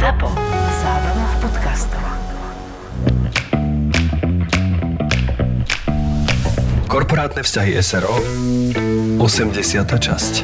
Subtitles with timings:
[0.00, 0.32] ZAPO.
[0.80, 2.04] Zábrná v podcastov.
[6.88, 8.16] Korporátne vzťahy SRO
[9.20, 9.60] 80.
[9.84, 10.34] časť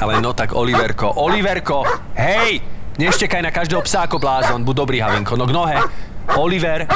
[0.00, 1.84] Ale no tak Oliverko, Oliverko,
[2.16, 2.64] hej!
[2.96, 5.76] Neštekaj na každého psa ako blázon, buď dobrý Havinko, no k nohe.
[6.32, 6.88] Oliver,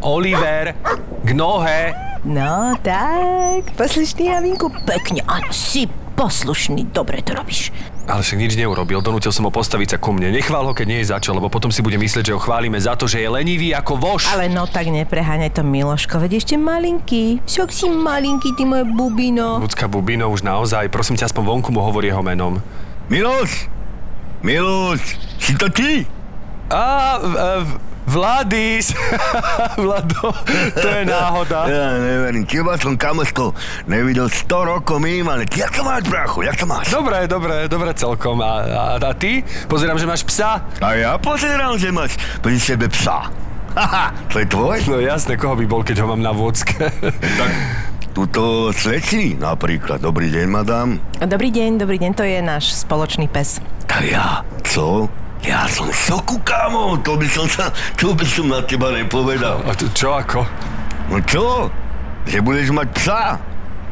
[0.00, 0.72] Oliver,
[1.20, 1.92] k nohe.
[2.24, 7.70] No tak, poslušný Javinku, pekne, áno, si poslušný, dobre to robíš.
[8.08, 10.32] Ale však nič neurobil, donútil som ho postaviť sa ku mne.
[10.32, 12.96] Nechvál ho, keď nie je začal, lebo potom si bude myslieť, že ho chválime za
[12.96, 14.30] to, že je lenivý ako voš.
[14.30, 17.44] Ale no tak nepreháňaj to, Miloško, veď ešte malinký.
[17.44, 19.60] Však si malinký, ty moje bubino.
[19.60, 22.62] Ľudská bubino už naozaj, prosím ťa, aspoň vonku mu hovor jeho menom.
[23.12, 23.68] Miloš!
[24.46, 25.02] Miloš!
[25.42, 26.06] Si to ty?
[26.70, 27.66] V, v,
[28.06, 28.94] Vladis!
[29.82, 30.30] Vlado,
[30.78, 31.66] to je náhoda.
[31.66, 33.50] Ja neverím, teba som kamoško
[33.90, 35.42] nevidel 100 rokov minimálne.
[35.50, 36.86] Ty, jak to máš, brachu, jak to máš?
[36.94, 38.38] Dobre, dobre, dobre celkom.
[38.38, 39.42] A, a, a ty?
[39.66, 40.62] Pozerám, že máš psa.
[40.78, 43.26] A ja pozerám, že máš pri sebe psa.
[43.76, 44.88] Haha, to je tvoj?
[44.88, 46.88] No jasné, koho by bol, keď ho mám na vôdzke.
[47.36, 47.52] Tak
[48.16, 50.00] tuto slečný napríklad.
[50.00, 50.88] Dobrý deň, madám.
[51.20, 53.60] Dobrý deň, dobrý deň, to je náš spoločný pes.
[53.84, 55.04] Tak ja, co?
[55.44, 56.96] Ja som v šoku, kámo.
[57.04, 57.68] To by som sa,
[58.00, 59.60] čo by som na teba nepovedal.
[59.68, 60.46] A to, čo ako?
[61.12, 61.68] No čo?
[62.26, 63.22] Že budeš mať psa?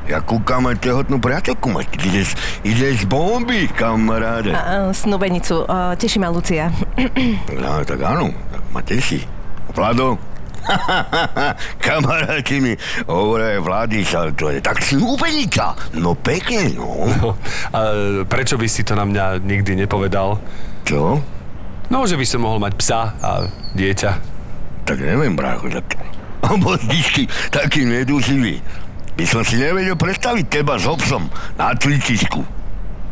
[0.04, 1.88] Ja kúkam aj tehotnú priateľku mať.
[1.96, 2.28] Ideš,
[2.60, 4.52] ideš bomby, kamaráde.
[4.52, 6.68] A, a, snúbenicu, a, teší ma Lucia.
[7.64, 9.24] No, tak áno, tak ma teší.
[9.72, 10.20] Vlado,
[11.84, 12.72] kamaráti mi
[13.06, 15.76] hovoria vlády sa, to je tak snúbenica.
[15.96, 17.08] No pekne, no.
[17.20, 17.28] No,
[17.74, 17.80] a
[18.26, 20.40] prečo by si to na mňa nikdy nepovedal?
[20.84, 21.20] Čo?
[21.92, 23.30] No, že by som mohol mať psa a
[23.76, 24.10] dieťa.
[24.84, 25.96] Tak neviem, brácho, tak...
[26.44, 28.60] Abo ty taký nedúživý.
[29.16, 32.44] By som si nevedel predstaviť teba s obsom na cvičisku.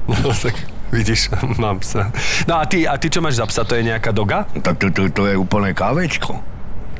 [0.05, 0.53] No, tak
[0.93, 2.13] vidíš, mám psa.
[2.45, 3.65] No a ty, a ty čo máš za psa?
[3.65, 4.45] To je nejaká doga?
[4.53, 6.52] Tak to, to, to je úplne kávečko.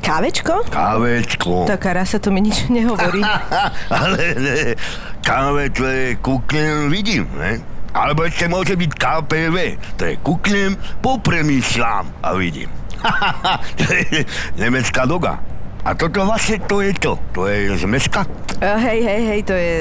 [0.03, 0.67] Kávečko?
[0.67, 1.65] Kávečko.
[1.71, 3.23] Taká rasa to mi nič nehovorí.
[4.03, 4.75] Ale ne,
[5.23, 7.63] káve to je kúknem, vidím, ne?
[7.95, 9.57] Alebo ešte môže byť KPV.
[10.01, 12.69] To je kúknem, popremýšľam a vidím.
[13.79, 14.27] to je
[14.59, 15.52] nemecká doga.
[15.83, 17.19] A toto vlastne to je to.
[17.35, 18.23] To je z mesta.
[18.63, 19.75] Uh, hej, hej, hej, to je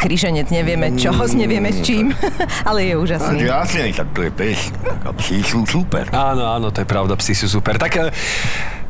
[0.00, 2.16] kríženec, nevieme čo, nevieme s čím,
[2.68, 3.44] ale je A úžasný.
[3.44, 4.72] jasne, tak to je pes.
[5.04, 6.08] A psi sú super.
[6.08, 7.76] Áno, áno, to je pravda, psi sú super.
[7.76, 8.08] Tak e,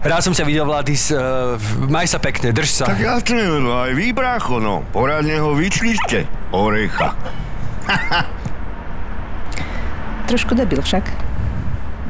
[0.06, 1.10] rád som ťa videl, Vladis.
[1.10, 1.18] e,
[1.90, 2.84] Maj sa pekne, drž sa.
[2.86, 4.86] Tak jasne, no aj vy, brácho, no.
[4.94, 6.30] Poradne ho vyčlište.
[6.54, 7.18] Orecha.
[10.30, 11.04] Trošku debil však.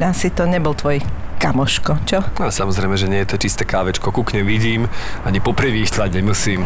[0.04, 1.00] Asi to nebol tvoj
[1.44, 2.24] kamoško, čo?
[2.40, 4.08] No, samozrejme, že nie je to čisté kávečko.
[4.08, 4.88] Kúkne vidím,
[5.28, 6.64] ani poprevýšľať nemusím.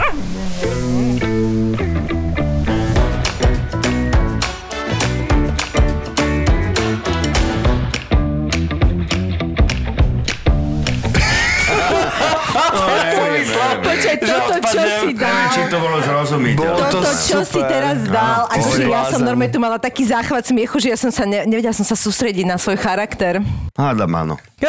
[13.79, 15.11] Počkaj, toto, čo si
[15.49, 16.59] Či to bolo zrozumiteľné.
[16.59, 17.69] Bolo to toto, čo si super.
[17.69, 20.99] teraz dal, to si, je ja som normálne tu mala taký záchvat smiechu, že ja
[20.99, 23.41] som sa, ne, nevedela som sa sústrediť na svoj charakter.
[23.73, 24.35] Hádam, áno.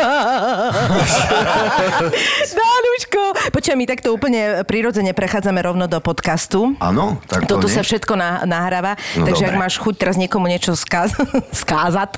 [2.52, 3.22] Dánuško!
[3.50, 6.78] Počkaj, my takto úplne prirodzene prechádzame rovno do podcastu.
[6.78, 7.74] Áno, tak to Toto nie?
[7.74, 9.52] sa všetko na, nahráva, No takže dobre.
[9.52, 11.18] ak máš chuť teraz niekomu niečo skáz,
[11.64, 12.10] skázať,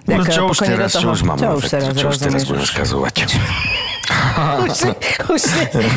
[0.00, 1.12] tak No čo už pokojne do teraz, čo toho.
[1.12, 1.36] už mám?
[1.36, 3.14] Čo no, už tak teraz, čo už teraz budem skazovať?
[4.64, 4.78] už,
[5.30, 5.42] už,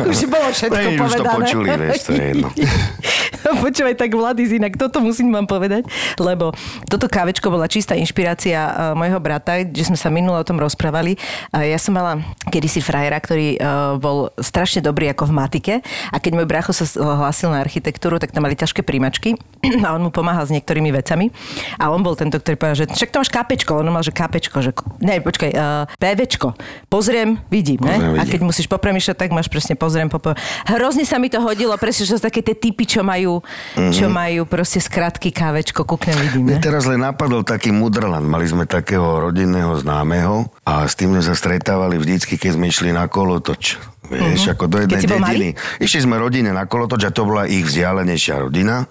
[0.07, 1.35] už bolo všetko Hej, už to povedané.
[1.35, 2.49] počuli, vieš, to je jedno.
[3.65, 5.85] Počúvaj, tak Vladis, inak toto musím vám povedať,
[6.17, 6.51] lebo
[6.89, 11.19] toto kávečko bola čistá inšpirácia uh, môjho brata, kde sme sa minule o tom rozprávali.
[11.53, 15.73] A ja som mala kedysi frajera, ktorý uh, bol strašne dobrý ako v matike
[16.09, 19.37] a keď môj brácho sa hlásil na architektúru, tak tam mali ťažké príjmačky
[19.85, 21.29] a on mu pomáhal s niektorými vecami.
[21.77, 24.57] A on bol tento, ktorý povedal, že však to máš kápečko, on mal, že kápečko,
[24.65, 24.71] že
[25.03, 26.57] ne, počkaj, uh, PVčko.
[26.89, 27.97] Pozriem, vidím, ne?
[27.99, 28.31] Pozriem, A vidím.
[28.33, 30.33] keď musíš popremýšľať, tak máš presne pozriem, popo...
[30.65, 33.42] Hrozne sa mi to hodilo, presne, že to sú také tie typy, čo majú,
[33.75, 36.63] čo majú proste skratky kávečko, kúknem, vidím, Mne ne?
[36.63, 38.25] teraz len napadol taký mudrland.
[38.25, 42.89] Mali sme takého rodinného známeho a s tým sme sa stretávali vždycky, keď sme išli
[42.95, 43.77] na kolotoč.
[44.13, 45.49] Vieš, ako do jednej dediny.
[45.79, 48.85] Išli sme rodine na kolotoč a to bola ich vzdialenejšia rodina.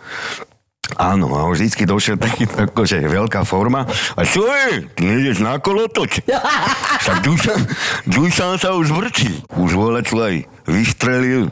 [0.99, 3.89] Áno, a už vždycky došiel taký, akože veľká forma.
[3.89, 4.85] A čo je?
[4.93, 6.21] Ty nejdeš na kolotoč?
[7.03, 7.61] Však Dušan,
[8.11, 9.41] Dušan sa už vrčí.
[9.57, 10.37] Už vole aj
[10.69, 11.49] vystrelil.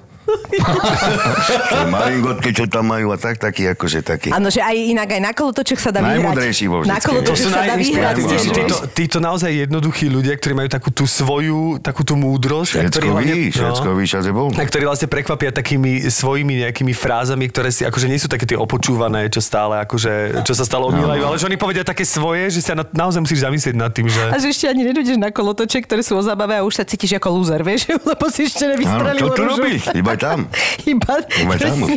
[1.87, 4.29] Maringotky, čo tam majú a tak, taký akože taký.
[4.31, 6.21] Áno, že aj inak aj na kolotoček sa dá vyhrať.
[6.21, 7.07] Najmudrejší vo vždycky, Na nie?
[7.07, 8.15] kolotoček To sú sa dá vyhrať.
[8.51, 12.71] Títo, títo naozaj jednoduchí ľudia, ktorí majú takú tú svoju, takú tú múdrosť.
[12.73, 14.49] a Všetko hlavne- ví, všetko ví, čo je bol.
[14.51, 18.59] A ktorí vlastne prekvapia takými svojimi nejakými frázami, ktoré si akože nie sú také tie
[18.59, 22.61] opočúvané, čo stále akože, čo sa stále omýlajú, ale že oni povedia také svoje, že
[22.61, 24.23] sa na, naozaj musíš zamyslieť nad tým, že...
[24.29, 27.17] A že ešte ani nedúdeš na kolotoček, ktoré sú o zábave a už sa cítiš
[27.17, 27.89] ako loser, vieš?
[28.11, 29.83] Lebo si ešte Áno, nevystrelil čo tu robíš?
[29.93, 30.53] Iba tam.
[30.85, 31.81] Iba, Iba tam.
[31.81, 31.97] presne.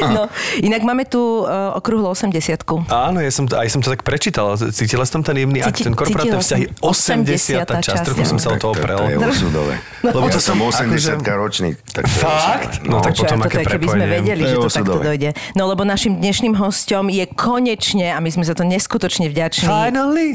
[0.00, 0.32] No,
[0.64, 2.32] inak máme tu uh, okrúhlu 80
[2.88, 4.56] Áno, ja som, aj som to tak prečítal.
[4.56, 6.64] Cítila som ten jemný Cíti- akt, ten korporátne vzťahy.
[6.72, 6.90] som.
[6.90, 7.68] 80.
[7.68, 7.86] 80.
[7.86, 8.98] časť, trochu som sa od toho to, prel.
[8.98, 9.74] to je osudové.
[10.00, 11.74] Lebo ja to som som 80 akože- ročník.
[11.92, 12.72] Tak Fakt?
[12.88, 15.30] No, tak potom aké keby sme vedeli, že to takto dojde.
[15.52, 20.28] No lebo našim dnešným hosťom je konečne, a my sme za to neskutočne vďační, Finally.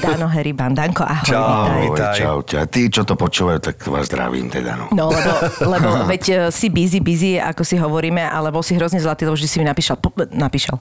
[0.00, 0.76] Dano Heriban.
[0.76, 1.40] Danko, ahoj, Čau.
[1.40, 1.80] vítaj.
[1.82, 2.14] Vítaj.
[2.16, 2.54] čaute.
[2.60, 4.76] A tí, čo to počúvajú, tak vás zdravím teda.
[4.76, 4.86] No.
[4.92, 5.32] No, lebo,
[5.64, 9.34] lebo veď e, si busy, busy, ako si hovoríme, ale bol si hrozne zlatý, lebo
[9.34, 10.78] vždy si mi napíšal, po, napíšal.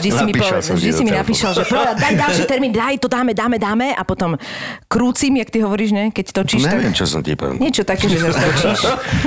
[0.00, 3.08] Vždy si mi, povedal, vždy si mi napíšal, že prvé, daj ďalší termín, daj, to
[3.08, 4.40] dáme, dáme, dáme a potom
[4.88, 6.04] krúcim, jak ty hovoríš, ne?
[6.08, 6.98] Keď točíš, Neviem, tak...
[7.02, 7.60] čo som ti povedal.
[7.60, 8.16] Niečo také, že
[8.48, 8.80] točíš.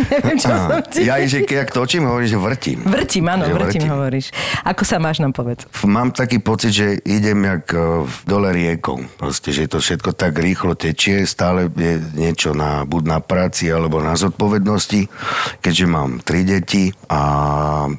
[0.10, 1.02] Neviem, čo som ti...
[1.06, 2.80] Ja, že keď točím, hovorím, že vrtím.
[2.88, 4.26] Vrtím, áno, Že vrtím, hovoríš.
[4.66, 5.68] Ako sa máš nám povedz?
[5.86, 7.82] Mám taký pocit, že idem jak eh,
[8.26, 9.04] dole riekou.
[9.20, 14.00] Proste, že to všetko tak rýchlo tečie, stále je niečo na, buď na práci, alebo
[14.00, 15.12] na zodpovednosti,
[15.60, 16.63] keďže mám tri deti
[17.10, 17.22] a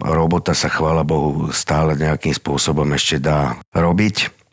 [0.01, 4.45] robota sa, chvála Bohu, stále nejakým spôsobom ešte dá robiť.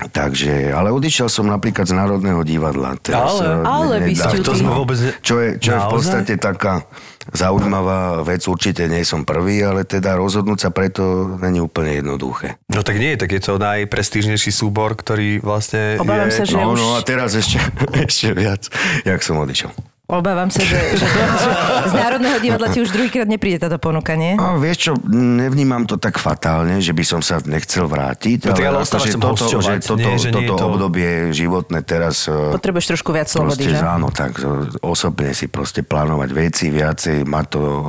[0.00, 2.96] Takže, ale odišiel som napríklad z Národného divadla.
[3.04, 4.40] Teraz, Ale- ale.
[4.40, 6.88] To sme vôbec Čo je, čo je v podstate taká
[7.36, 12.56] zaujímavá vec, určite nie som prvý, ale teda rozhodnúť sa preto není úplne jednoduché.
[12.72, 16.36] No tak nie, tak je to najprestížnejší súbor, ktorý vlastne Obávam je...
[16.40, 16.80] sa, že No, už...
[16.80, 17.60] no a teraz ešte,
[18.08, 18.72] ešte viac,
[19.04, 19.68] jak som odišiel.
[20.10, 21.50] Obávam sa, že, že, že
[21.86, 24.34] z Národného divadla ti už druhýkrát nepríde táto ponuka, nie?
[24.34, 28.66] A vieš čo, nevnímam to tak fatálne, že by som sa nechcel vrátiť, No tak
[28.66, 31.10] ale ale ostávaš akože toto, hosťovať, že toto, nie, že nie je toto to- obdobie
[31.30, 33.78] životné teraz eh, Potrebuješ trošku viac slobody, že?
[33.78, 34.46] áno, tak eh,
[34.82, 37.80] osobne si proste plánovať veci, viacej mať to eh,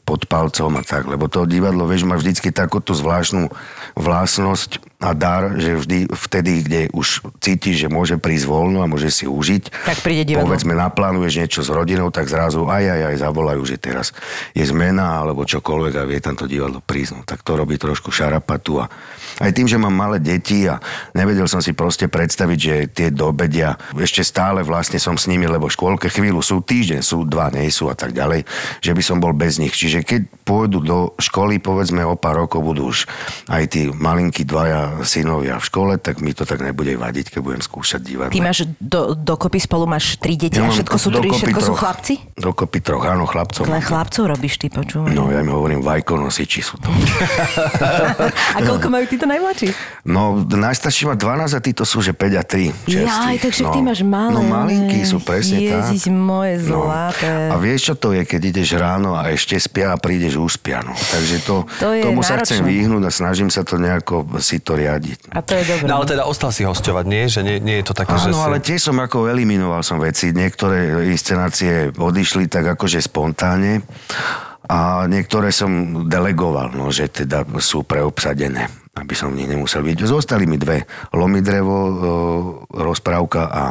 [0.00, 3.52] pod palcom a tak, lebo to divadlo, vieš, má vždycky takúto zvláštnu
[3.94, 9.12] vlastnosť a dar, že vždy vtedy, kde už cítiš, že môže prísť voľno a môže
[9.12, 10.48] si užiť, Tak príde divadlo.
[10.48, 14.16] povedzme, naplánuješ niečo s rodinou, tak zrazu aj, aj, aj zavolajú, že teraz
[14.56, 17.12] je zmena alebo čokoľvek a vie tam to divadlo prísť.
[17.12, 18.88] No, tak to robí trošku šarapatu a
[19.44, 20.80] aj tým, že mám malé deti a
[21.12, 25.68] nevedel som si proste predstaviť, že tie dobedia, ešte stále vlastne som s nimi, lebo
[25.68, 28.48] škôlke chvíľu sú týždeň, sú dva, nie sú a tak ďalej,
[28.80, 29.76] že by som bol bez nich.
[29.76, 33.04] Čiže keď pôjdu do školy, povedzme o pár rokov budú už
[33.52, 37.60] aj tí malinkí dvaja synovia v škole, tak mi to tak nebude vadiť, keď budem
[37.60, 38.30] skúšať divadlo.
[38.30, 41.66] Ty máš do, dokopy spolu máš tri deti a mám všetko sú, tri, všetko sú
[41.68, 41.78] troch.
[41.78, 42.14] chlapci?
[42.34, 43.64] Dokopy troch, áno, chlapcov.
[43.64, 45.10] Len chlapcov robíš ty, počúvaj.
[45.10, 46.88] No, ja im hovorím vajkonosiči sú to.
[48.56, 49.68] A koľko majú títo najmladší?
[50.04, 52.70] No, najstarší má 12 a títo sú, že 5 a 3.
[52.86, 53.02] čerství.
[53.02, 54.32] Jaj, takže no, ty máš malé.
[54.32, 56.14] No, malinkí sú, presne Ježiš, tak.
[56.14, 56.86] moje No.
[56.86, 57.50] zlaté.
[57.50, 60.80] A vieš, čo to je, keď ideš ráno a ešte spia a prídeš uspia.
[60.80, 60.94] No.
[60.94, 62.70] Takže to, To tomu sa chcem náročné.
[62.70, 65.32] vyhnúť a snažím sa to nejako si to riadiť.
[65.32, 65.88] A to je dobré.
[65.88, 67.24] No ale teda ostal si hosťovať, nie?
[67.26, 68.44] Že nie, nie je to také, že Áno, si...
[68.44, 70.36] ale tiež som ako eliminoval som veci.
[70.36, 73.80] Niektoré inscenácie odišli tak akože spontánne
[74.66, 78.66] a niektoré som delegoval, no, že teda sú preobsadené,
[78.98, 80.04] aby som v nich nemusel byť.
[80.04, 80.82] Zostali mi dve.
[81.14, 81.92] Lomidrevo, e,
[82.74, 83.62] rozprávka a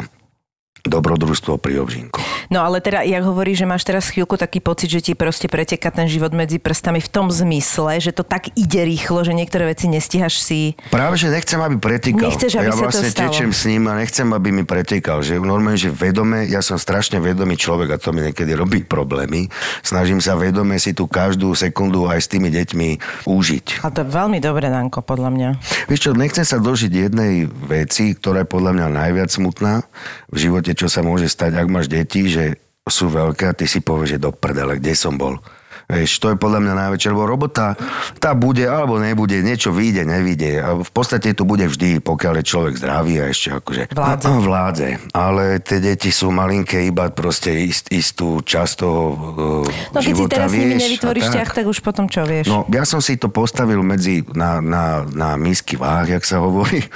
[0.86, 2.22] dobrodružstvo pri obžinku.
[2.54, 5.90] No ale teda, jak hovoríš, že máš teraz chvíľku taký pocit, že ti proste preteká
[5.90, 9.90] ten život medzi prstami v tom zmysle, že to tak ide rýchlo, že niektoré veci
[9.90, 10.78] nestíhaš si...
[10.94, 12.30] Práve, že nechcem, aby pretekal.
[12.30, 13.34] Nechceš, aby ja sa to vlastne stalo.
[13.34, 15.26] tečem s ním a nechcem, aby mi pretekal.
[15.26, 19.50] Že normálne, že vedome, ja som strašne vedomý človek a to mi niekedy robí problémy.
[19.82, 22.90] Snažím sa vedome si tu každú sekundu aj s tými deťmi
[23.26, 23.82] užiť.
[23.82, 25.50] Ale to je veľmi dobré, Danko, podľa mňa.
[25.90, 29.82] Vieš čo, nechcem sa dožiť jednej veci, ktorá je podľa mňa najviac smutná
[30.30, 33.82] v živote, čo sa môže stať, ak máš deti, že sú veľké a ty si
[33.82, 35.42] povieš, že do prdele, kde som bol.
[35.86, 37.78] Vieš, to je podľa mňa najväčšie, lebo robota
[38.18, 40.52] tá bude alebo nebude, niečo vyjde, nevyjde.
[40.62, 44.28] A v podstate to bude vždy, pokiaľ je človek zdravý a ešte akože Vládze.
[44.28, 44.88] A, vládze.
[45.14, 50.12] Ale tie deti sú malinké, iba proste ist, istú časť toho uh, No keď si
[50.12, 51.34] života, teraz s nimi vieš, nevytvoríš tak.
[51.38, 52.46] ťah, tak už potom čo vieš?
[52.50, 56.82] No, ja som si to postavil medzi na, na, na misky váh, jak sa hovorí.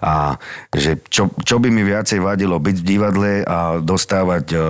[0.00, 0.40] A
[0.72, 4.62] že čo, čo by mi viacej vadilo, byť v divadle a dostávať uh,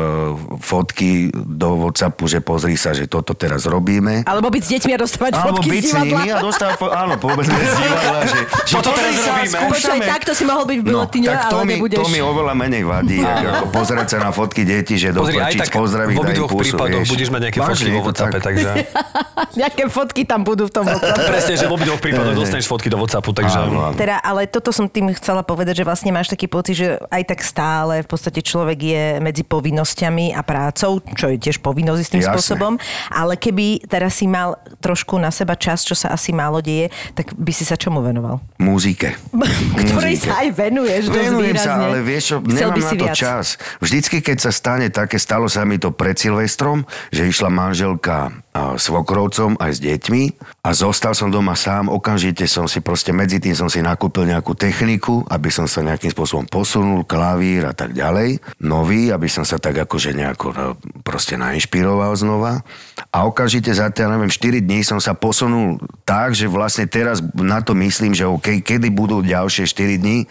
[0.59, 4.15] fotky do Whatsappu, že pozri sa, že toto teraz teraz robíme.
[4.25, 6.93] Alebo byť s deťmi a dostávať Alebo fotky byť z s nimi a dostávať, fo-
[6.93, 8.41] áno, povedzme z divadla, že...
[8.71, 9.57] že Čo to teraz robíme?
[9.61, 10.05] Počkaj, skúšame.
[10.09, 11.99] takto si mohol byť v No, biletine, tak to ale mi, nebudeš.
[12.01, 13.19] to mi oveľa menej vadí,
[13.53, 17.41] ako pozrieť sa na fotky detí, že tak pozdraviť, v daj pusu, prípadoch budeš mať
[17.45, 18.45] nejaké Vážne, fotky vo to WhatsAppe, tak.
[18.49, 18.71] takže...
[19.61, 21.27] Nejaké fotky tam budú v tom WhatsAppe.
[21.27, 23.59] Presne, že v obidvoch prípadoch dostaneš fotky do WhatsAppu, takže...
[23.59, 23.97] Áno, áno.
[23.99, 27.41] Teda, ale toto som tým chcela povedať, že vlastne máš taký pocit, že aj tak
[27.43, 32.79] stále v podstate človek je medzi povinnosťami a prácou, čo je tiež povinnosť istým spôsobom,
[33.11, 36.87] ale keby teraz si mal trošku na seba čas, čo sa asi málo deje,
[37.19, 38.39] tak by si sa čomu venoval?
[38.63, 39.19] Muzike.
[39.91, 43.19] Ktorej sa aj venuješ Venujem sa, ale vieš čo, Chcel nemám na to viac.
[43.19, 43.47] čas.
[43.83, 48.91] Vždycky, keď sa stane také, stalo sa mi to pred Silvestrom, že išla manželka s
[48.91, 50.23] vokrovcom aj s deťmi
[50.67, 51.87] a zostal som doma sám.
[51.87, 56.11] Okamžite som si proste, medzi tým som si nakúpil nejakú techniku, aby som sa nejakým
[56.11, 58.43] spôsobom posunul, klavír a tak ďalej.
[58.59, 60.75] Nový, aby som sa tak akože nejako no,
[61.07, 62.67] proste nainšpiroval znova.
[63.15, 67.63] A okamžite za tie, neviem, 4 dní som sa posunul tak, že vlastne teraz na
[67.63, 70.27] to myslím, že OK, kedy budú ďalšie 4 dní,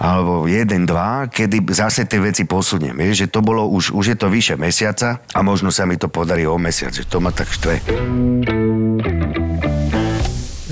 [0.00, 2.96] alebo 1, 2, kedy zase tie veci posuniem.
[2.96, 6.08] Vieš, že to bolo už, už je to vyše mesiaca a možno sa mi to
[6.08, 7.76] podarí o mesiac, že to ma tak štve.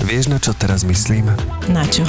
[0.07, 1.27] Vieš, na čo teraz myslím?
[1.67, 2.07] Na čo?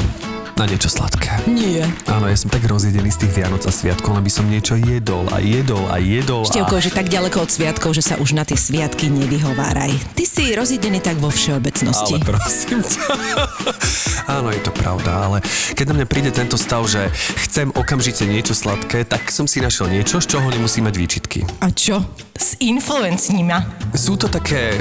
[0.52, 1.49] Na niečo sladké.
[1.49, 1.88] Nie.
[2.04, 5.25] Áno, ja som tak rozjedený z tých Vianoc a Sviatkov, len by som niečo jedol
[5.32, 6.44] a jedol a jedol.
[6.44, 6.82] Števko, a...
[6.85, 9.97] že tak ďaleko od sviatkov, že sa už na tie sviatky nevyhováraj.
[10.12, 12.21] Ty si rozjedený tak vo všeobecnosti.
[12.21, 13.00] Ale prosím ťa.
[14.38, 15.38] Áno, je to pravda, ale
[15.75, 17.11] keď na mňa príde tento stav, že
[17.49, 21.40] chcem okamžite niečo sladké, tak som si našiel niečo, z čoho nemusí mať výčitky.
[21.64, 22.04] A čo?
[22.37, 23.88] S influencníma.
[23.97, 24.78] Sú to také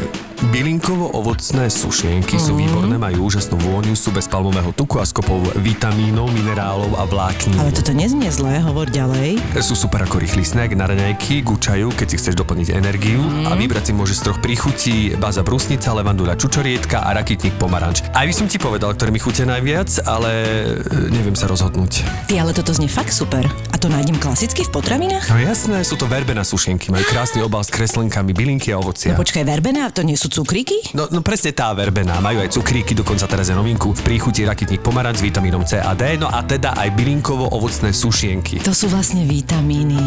[0.49, 6.97] bylinkovo-ovocné sušienky, sú výborné, majú úžasnú vôňu, sú bez palmového tuku a skopov vitamínov, minerálov
[6.97, 7.53] a vláknín.
[7.61, 9.37] Ale toto neznie zlé, hovor ďalej.
[9.61, 13.91] Sú super ako rýchly snack na raňajky, gučajú, keď si chceš doplniť energiu a vybrať
[13.91, 18.01] si môžeš z troch príchutí baza brusnica, levandula čučorietka a rakitník pomaranč.
[18.09, 20.31] Aj by som ti povedal, ktorý mi chutia najviac, ale
[20.81, 22.01] e, neviem sa rozhodnúť.
[22.25, 23.45] Ty, ale toto znie fakt super.
[23.45, 25.29] A to nájdem klasicky v potravinách?
[25.29, 29.13] No jasné, sú to verbena sušienky, majú krásny obal s kreslenkami, bylinky a ovocia.
[29.13, 30.95] No počkaj, verbená, to nie sú cukríky?
[30.95, 33.91] No, no presne tá verbená, majú aj cukríky, dokonca teraz je novinku.
[33.91, 38.63] V príchuti rakitník pomaranč s vitamínom C a D, no a teda aj bylinkovo-ovocné sušienky.
[38.63, 39.99] To sú vlastne vitamíny.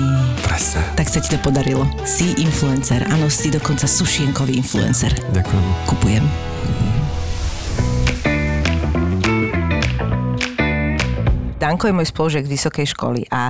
[0.42, 0.80] Presne.
[0.96, 1.84] Tak sa ti to podarilo.
[2.08, 3.04] Si influencer.
[3.12, 5.12] Áno, si dokonca sušienkový influencer.
[5.30, 5.64] Ďakujem.
[5.84, 6.24] Kupujem.
[11.60, 13.48] Danko je môj spolužiak z vysokej školy a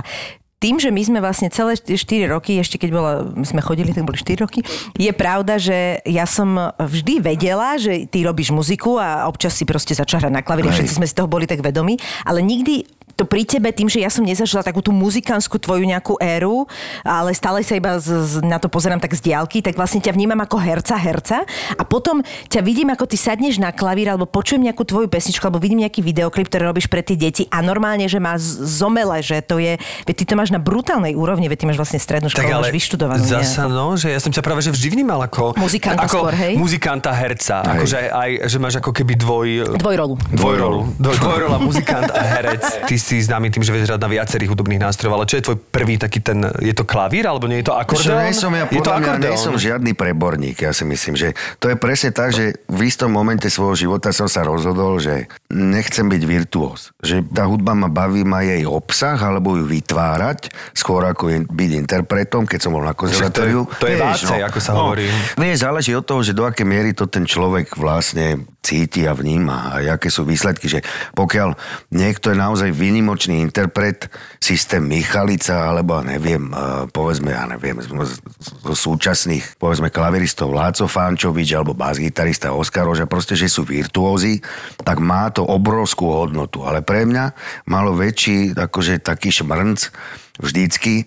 [0.59, 1.99] tým, že my sme vlastne celé 4
[2.31, 4.63] roky, ešte keď bola, my sme chodili, tak boli 4 roky,
[4.95, 9.91] je pravda, že ja som vždy vedela, že ty robíš muziku a občas si proste
[9.93, 10.81] začala hrať na klavíri, Hej.
[10.81, 14.11] všetci sme si toho boli tak vedomi, ale nikdy to pri tebe, tým, že ja
[14.11, 16.67] som nezažila takú tú muzikánsku tvoju nejakú éru,
[17.07, 20.11] ale stále sa iba z, z, na to pozerám tak z diálky, tak vlastne ťa
[20.11, 21.47] vnímam ako herca, herca
[21.79, 22.19] a potom
[22.51, 26.03] ťa vidím, ako ty sadneš na klavír alebo počujem nejakú tvoju pesničku alebo vidím nejaký
[26.03, 30.15] videoklip, ktorý robíš pre tie deti a normálne, že má zomele, že to je, veď
[30.19, 33.23] ty to máš na brutálnej úrovni, veď ty máš vlastne strednú školu, máš vyštudovanú.
[33.23, 35.55] zasa no, že ja som ťa práve že vždy vnímal ako...
[35.55, 36.53] Muzikanta ako skôr, hej?
[36.59, 37.63] Muzikanta, herca.
[37.63, 39.47] Akože aj, že máš ako keby dvoj...
[39.79, 40.15] Dvojrolu.
[40.35, 40.79] Dvojrolu.
[40.99, 42.63] Dvoj, dvojrola muzikant a herec.
[42.89, 45.57] Ty si známy tým, že vieš hrať na viacerých hudobných nástrojov, ale čo je tvoj
[45.61, 46.41] prvý taký ten...
[46.57, 48.25] Je to klavír, alebo nie je to akordeón?
[48.25, 49.37] nie som ja, je to mňa, nie akordeón.
[49.37, 50.65] som žiadny preborník.
[50.65, 54.25] Ja si myslím, že to je presne tak, že v istom momente svojho života som
[54.25, 56.89] sa rozhodol, že nechcem byť virtuós.
[57.05, 62.49] Že tá hudba ma baví, má jej obsah, alebo ju vytvárať, skôr ako byť interpretom,
[62.49, 63.69] keď som bol na konzervatóriu.
[63.69, 65.05] to je- to je vácej, ako sa hovorí.
[65.37, 69.77] Vieš, záleží od toho, že do aké miery to ten človek vlastne cíti a vníma
[69.77, 70.81] a aké sú výsledky, že
[71.13, 71.53] pokiaľ
[71.93, 74.07] niekto je naozaj výnimočný interpret,
[74.39, 81.75] systém Michalica, alebo neviem, eh, povedzme, ja neviem, zo súčasných, povedzme, klaviristov Láco Fančovič alebo
[81.75, 84.39] bas-gitarista Oskar Roža, proste, že sú virtuózi,
[84.87, 86.63] tak má to obrovskú hodnotu.
[86.63, 87.35] Ale pre mňa
[87.67, 89.91] malo väčší, akože taký šmrnc
[90.39, 91.05] vždycky, e,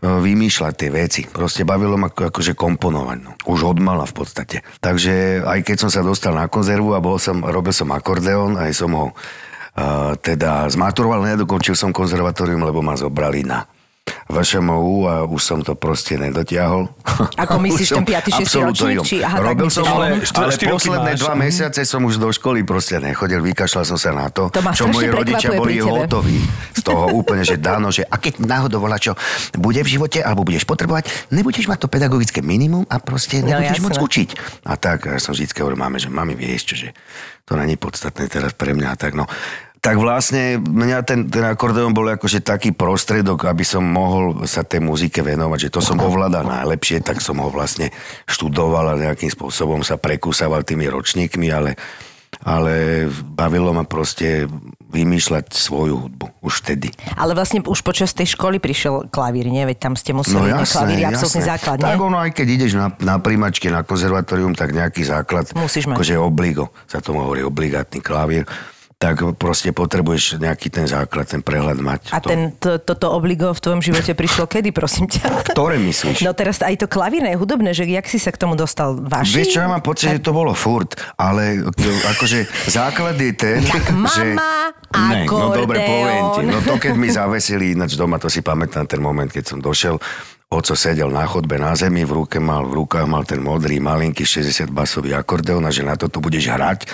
[0.00, 1.22] vymýšľať tie veci.
[1.28, 3.18] Proste bavilo ma ako- akože komponovať.
[3.24, 3.32] No.
[3.48, 4.56] Už od mala v podstate.
[4.84, 8.72] Takže aj keď som sa dostal na konzervu a bol som, robil som akordeón, aj
[8.76, 9.16] som ho
[10.16, 13.68] teda zmaturoval, nedokončil som konzervatórium, lebo ma zobrali na
[14.26, 14.70] VŠMU
[15.04, 16.86] a už som to proste nedotiahol.
[17.36, 19.02] Ako myslíš, ten piaty, šiestý absolutórium.
[19.02, 21.20] ročník, či- aha, Robil som, ale ale, posledné máš.
[21.20, 21.40] dva Mhm.
[21.40, 25.10] mesiace som už do školy proste nechodil, vykašľal som sa na to, To čo moji
[25.10, 26.38] rodičia boli hotoví
[26.70, 29.14] z toho úplne, že dáno, že a keď náhodou volá čo
[29.52, 33.78] bude v živote, alebo budeš potrebovať, nebudeš mať to pedagogické minimum a proste No, nebudeš
[33.78, 33.84] jasné.
[33.84, 34.28] môcť učiť.
[34.64, 36.88] A tak, ja som vždy hovoril, máme, že mami, vieš čo, že
[37.42, 39.26] to není podstatné teraz pre mňa tak, no.
[39.86, 44.82] Tak vlastne mňa ten, ten akordeón bol akože taký prostredok, aby som mohol sa tej
[44.82, 47.94] muzike venovať, že to som ovládal najlepšie, tak som ho vlastne
[48.26, 51.78] študoval a nejakým spôsobom sa prekúsaval tými ročníkmi, ale,
[52.42, 54.50] ale bavilo ma proste
[54.90, 56.90] vymýšľať svoju hudbu už vtedy.
[57.14, 59.70] Ale vlastne už počas tej školy prišiel klavír, nie?
[59.70, 61.86] Veď tam ste museli no, jasné, klavír absolútny základ, nie?
[61.94, 65.46] Tak ono, aj keď ideš na, na príjmačke na konzervatórium, tak nejaký základ.
[65.54, 65.94] Musíš mať.
[65.94, 68.42] Akože obligo, sa tomu hovorí obligátny klavír
[68.96, 72.16] tak proste potrebuješ nejaký ten základ, ten prehľad mať.
[72.16, 72.32] A to.
[72.32, 75.52] ten, to, toto obligo v tvojom živote prišlo kedy, prosím ťa?
[75.52, 76.24] Ktoré myslíš?
[76.24, 78.96] No teraz aj to klavírne, hudobné, že jak si sa k tomu dostal?
[78.96, 79.36] Vaši?
[79.36, 81.60] Vieš čo, ja mám pocit, že to bolo furt, ale
[82.16, 83.60] akože základ je ten,
[84.16, 84.32] že...
[84.32, 84.72] Mama,
[85.12, 86.42] ne, no dobre, poviem ti.
[86.48, 90.00] No to keď mi zavesili, ináč doma, to si pamätám ten moment, keď som došiel,
[90.46, 94.22] Oco sedel na chodbe na zemi, v ruke mal, v rukách mal ten modrý, malinký
[94.22, 96.86] 60 basový akordeón a že na toto budeš hrať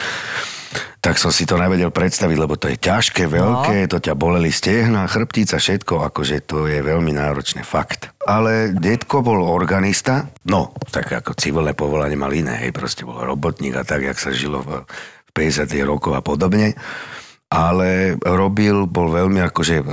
[1.02, 3.90] tak som si to nevedel predstaviť, lebo to je ťažké, veľké, no.
[3.90, 8.12] to ťa boleli stehna, chrbtica, všetko, akože to je veľmi náročné, fakt.
[8.22, 13.76] Ale detko bol organista, no, tak ako civilné povolanie mal iné, hej, proste bol robotník
[13.76, 14.86] a tak, jak sa žilo v,
[15.28, 15.68] v 50.
[15.84, 16.78] rokoch a podobne
[17.52, 19.86] ale robil, bol veľmi akože, e,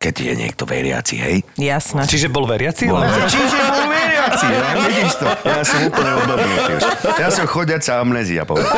[0.00, 1.36] keď je niekto veriaci, hej?
[1.60, 2.08] Jasné.
[2.08, 2.88] Čiže bol veriaci?
[2.88, 5.26] Bol, čiže bol veriaci, ja, vidíš to.
[5.44, 6.82] Ja som úplne odobnutý už.
[7.18, 8.72] Ja som chodiaca amnézia, povedal.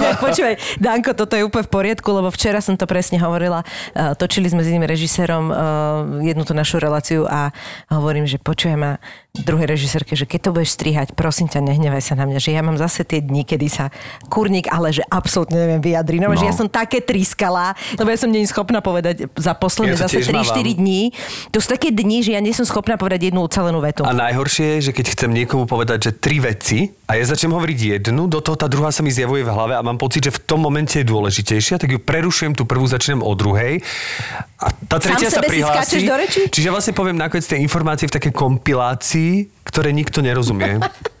[0.00, 3.62] Ja, počúvaj, Danko, toto je úplne v poriadku, lebo včera som to presne hovorila.
[3.94, 5.56] Uh, točili sme s iným režisérom uh,
[6.24, 7.50] jednu tú našu reláciu a
[7.92, 8.92] hovorím, že počujem ma
[9.34, 12.62] druhej režisérke, že keď to budeš strihať, prosím ťa, nehnevaj sa na mňa, že ja
[12.62, 13.90] mám zase tie dni, kedy sa
[14.30, 16.22] kurník, ale že absolútne neviem vyjadriť.
[16.22, 16.38] No, no.
[16.38, 20.22] že ja som také trískala, lebo ja som nie schopná povedať za posledné ja zase
[20.22, 21.10] 3-4 dní.
[21.50, 24.06] To sú také dni, že ja nie som schopná povedať jednu ucelenú vetu.
[24.06, 27.78] A najhoršie je, že keď chcem niekomu povedať, že tri veci a ja začnem hovoriť
[28.00, 30.40] jednu, do toho tá druhá sa mi zjavuje v hlave a mám pocit, že v
[30.48, 33.84] tom momente je dôležitejšia, tak ju prerušujem tú prvú, začnem o druhej
[34.56, 36.08] a tá tretia Sám sa prihlási.
[36.08, 36.40] do reči?
[36.48, 39.32] Čiže vlastne poviem nakoniec tie informácie v takej kompilácii,
[39.68, 40.80] ktoré nikto nerozumie.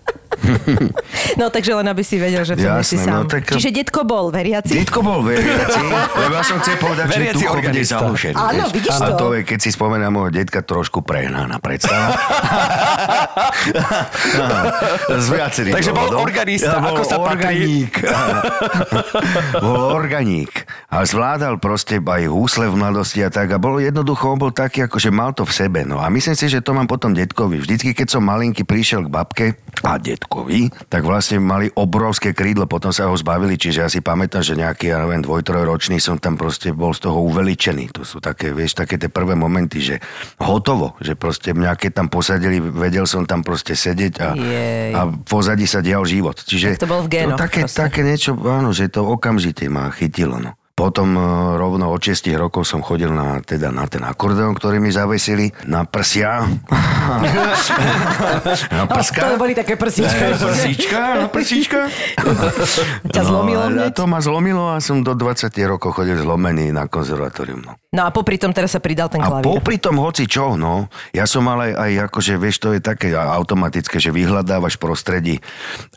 [1.40, 3.26] No takže len aby si vedel, že to nie si sám.
[3.26, 3.48] No, tak...
[3.48, 4.84] Čiže detko bol veriaci?
[4.84, 5.80] Detko bol veriaci,
[6.20, 8.36] lebo ja som chcel povedať, veriaci že duchovne založený.
[8.38, 9.04] Áno, vidíš to.
[9.04, 12.14] A to je, keď si spomenám môjho detka, trošku prehnaná predstava.
[15.24, 17.92] Z viacerých Takže bol organista, bol ako sa organik.
[19.64, 20.52] bol organik.
[20.90, 23.50] A zvládal proste aj húsle v mladosti a tak.
[23.54, 25.82] A bol jednoducho, on bol taký, ako že mal to v sebe.
[25.82, 27.58] No a myslím si, že to mám potom detkovi.
[27.58, 29.46] Vždycky, keď som malinký prišiel k babke
[29.82, 34.40] a detkovi, tak vlastne mali obrovské krídlo, potom sa ho zbavili, čiže ja si pamätám,
[34.40, 37.92] že nejaký, ja neviem, dvoj, ročný som tam proste bol z toho uveličený.
[37.92, 39.96] To sú také, vieš, také tie prvé momenty, že
[40.40, 44.30] hotovo, že proste mňa keď tam posadili, vedel som tam proste sedieť a,
[44.96, 46.40] a pozadí sa dial život.
[46.40, 49.92] Čiže tak to bol v génoch, to také, také niečo, áno, že to okamžite ma
[49.92, 50.40] chytilo.
[50.40, 50.56] No.
[50.74, 51.22] Potom e,
[51.54, 55.86] rovno od 6 rokov som chodil na, teda na ten akordeón, ktorý mi zavesili na
[55.86, 56.42] prsia.
[58.74, 59.22] na prska.
[59.22, 60.34] To boli také prsíčka.
[60.34, 61.80] Na prsíčka, na prsíčka.
[63.06, 66.90] Ťa zlomilo no, a to ma zlomilo a som do 20 rokov chodil zlomený na
[66.90, 67.62] konzervatórium.
[67.62, 67.78] No.
[67.94, 69.46] no a popri tom teraz sa pridal ten klavír.
[69.46, 70.90] A popri tom hoci čo, no.
[71.14, 75.38] Ja som ale aj akože, vieš, to je také automatické, že vyhľadávaš prostredí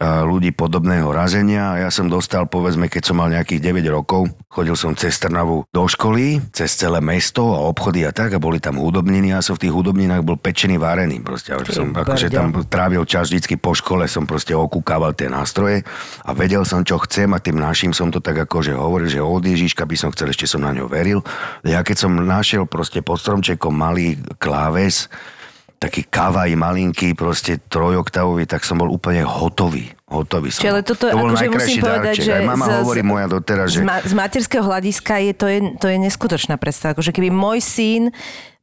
[0.02, 1.82] ľudí podobného razenia.
[1.82, 5.84] Ja som dostal, povedzme, keď som mal nejakých 9 rokov, chodil som cez Trnavu do
[5.86, 9.67] školy, cez celé mesto a obchody a tak a boli tam hudobniny a som v
[9.67, 11.21] tých hudobninách bol pečený, varený.
[11.21, 11.53] Proste.
[11.53, 15.86] A som akože tam trávil čas vždycky po škole, som proste okúkával tie nástroje
[16.25, 19.45] a vedel som, čo chcem a tým našim som to tak akože hovoril, že od
[19.45, 21.21] Ježiška by som chcel, ešte som na ňo veril.
[21.62, 25.12] Ja keď som našiel proste pod stromčekom malý kláves,
[25.77, 30.63] taký kavaj malinký, proste trojoktavový, tak som bol úplne hotový hotový som.
[30.63, 32.24] Čiže toto, to akože musím povedať, darček.
[32.24, 33.84] že Aj mama z, hovorí moja doteraz, že...
[33.84, 36.96] Z, ma, z materského hľadiska je to, je to je neskutočná predstava.
[36.96, 38.15] Akože keby môj syn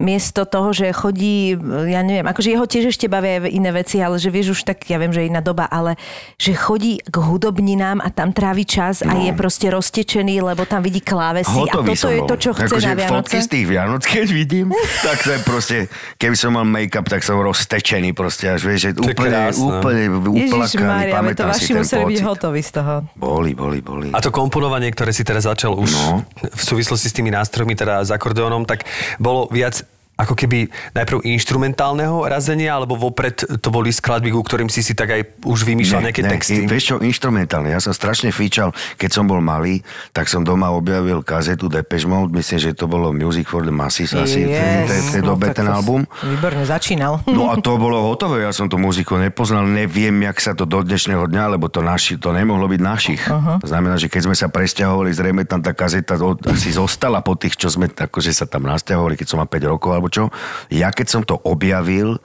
[0.02, 1.54] miesto toho, že chodí,
[1.86, 4.98] ja neviem, akože jeho tiež ešte bavia iné veci, ale že vieš už tak, ja
[4.98, 5.94] viem, že je iná doba, ale
[6.34, 9.14] že chodí k hudobninám a tam trávi čas no.
[9.14, 12.28] a je proste roztečený, lebo tam vidí klávesy Hotový a toto je bol.
[12.28, 13.14] to, čo chce akože na Vianoce.
[13.14, 14.68] fotky z tých Vianoc, keď vidím,
[15.06, 15.76] tak to je proste,
[16.18, 21.44] keby som mal make-up, tak som roztečený proste, až vieš, že úplne, úplne uplakaný, to
[21.46, 22.94] vaši museli byť hotoví z toho.
[23.14, 24.10] Boli, boli, boli.
[24.10, 26.26] A to komponovanie, ktoré si teraz začal už no.
[26.42, 28.86] v súvislosti s tými nástrojmi, teda s akordeónom, tak
[29.22, 34.78] bolo viac ako keby najprv instrumentálneho razenia, alebo vopred to boli skladby, ku ktorým si
[34.78, 36.62] si tak aj už vymýšľal nejaké texty?
[36.62, 37.74] Ne, vieš čo, instrumentálne.
[37.74, 39.82] Ja som strašne fíčal, keď som bol malý,
[40.14, 44.14] tak som doma objavil kazetu Depeche Mode, myslím, že to bolo Music for the Masses
[44.14, 46.06] asi v tej- tej- v tej no, dobe ten album.
[46.22, 47.18] Výborne začínal.
[47.26, 50.86] No a to bolo hotové, ja som tú muziku nepoznal, neviem, jak sa to do
[50.86, 53.22] dnešného dňa, lebo to, naši, to nemohlo byť našich.
[53.26, 53.58] Uh-huh.
[53.58, 56.14] To znamená, že keď sme sa presťahovali, zrejme tam tá kazeta
[56.46, 59.90] asi zostala po tých, čo sme akože sa tam nasťahovali, keď som mal 5 rokov
[60.04, 60.28] alebo čo.
[60.68, 62.20] Ja keď som to objavil,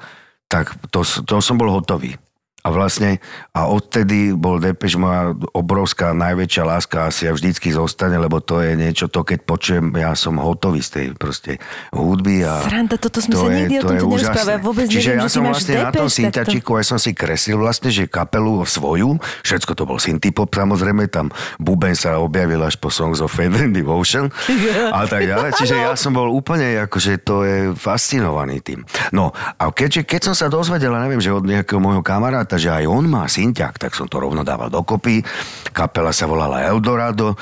[0.51, 2.19] tak to, to som bol hotový.
[2.59, 3.23] A vlastne,
[3.55, 8.75] a odtedy bol Depeche moja obrovská, najväčšia láska asi a vždycky zostane, lebo to je
[8.75, 11.55] niečo, to keď počujem, ja som hotový z tej proste
[11.95, 12.43] hudby.
[12.43, 15.73] A Sranda, toto sme sa nikdy o tomto nerozprávali, vôbec Čiže neviem, ja som vlastne
[15.79, 19.15] na tom Depeche syntačiku, ja som si kreslil vlastne, že kapelu svoju,
[19.47, 21.31] všetko to bol syntipop, samozrejme, tam
[21.63, 24.27] Buben sa objavil až po Songs of Feather and Devotion
[24.99, 25.55] a tak ďalej.
[25.55, 28.83] Čiže ja som bol úplne, akože to je fascinovaný tým.
[29.15, 32.87] No a keďže, keď som sa dozvedel, neviem, že od nejakého môjho kamaráta, že aj
[32.87, 35.21] on má synťak, tak som to rovno dával dokopy.
[35.69, 37.35] Kapela sa volala Eldorado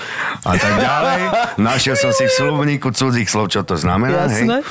[0.44, 1.22] a tak ďalej.
[1.62, 4.28] Našiel som si v slovníku cudzích slov, čo to znamená.
[4.28, 4.60] Jasné.
[4.60, 4.68] Hej?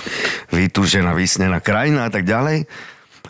[0.53, 2.68] Vytúžená, vysnená krajina a tak ďalej.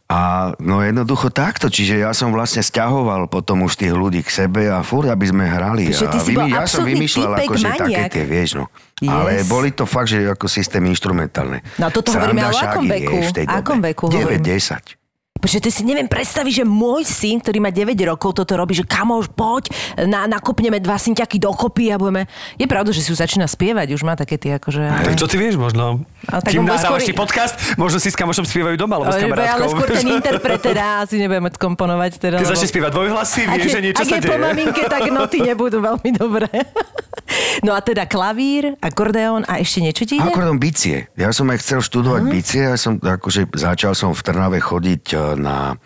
[0.06, 4.70] A no jednoducho takto, čiže ja som vlastne stiahoval potom už tých ľudí k sebe
[4.70, 5.90] a furt, aby sme hrali.
[5.90, 8.70] Ty a si bol ja som vymýšľal akože také tie, vieš no.
[9.02, 9.10] Yes.
[9.10, 11.58] Ale boli to fakt, že ako systém instrumentálne.
[11.82, 13.12] No toto hovoríme Sranda ale o akom veku?
[13.18, 13.58] vieš, v tej dobe.
[13.58, 14.46] Akom veku 9, hovoríme?
[14.46, 15.05] 10.
[15.36, 18.82] Pretože ty si neviem predstaviť, že môj syn, ktorý má 9 rokov, toto robí, že
[18.82, 19.70] kamož, poď,
[20.08, 22.24] na, nakopneme dva synťaky dokopy a budeme...
[22.56, 24.80] Je pravda, že si už začína spievať, už má také tie akože...
[24.80, 26.02] Tak čo ty vieš možno?
[26.26, 29.22] Ale tak Kým nahrávaš skôr- podcast, možno si s kamošom spievajú doma, alebo s ale,
[29.22, 29.68] ale kamarátkou.
[29.76, 32.10] skôr ten interpret teda asi nebudeme komponovať.
[32.18, 35.02] Teda, Keď lebo- začne spievať dvojhlasy, vieš, že niečo ak sa je po maminke, tak
[35.12, 36.48] noty nebudú veľmi dobré.
[37.64, 40.30] No a teda klavír, akordeón a ešte niečo ti ide?
[40.30, 41.10] Akordom bicie.
[41.18, 45.16] Ja som aj chcel študovať bicie, ja som akože začal som v Trnave chodiť e,
[45.36, 45.76] na,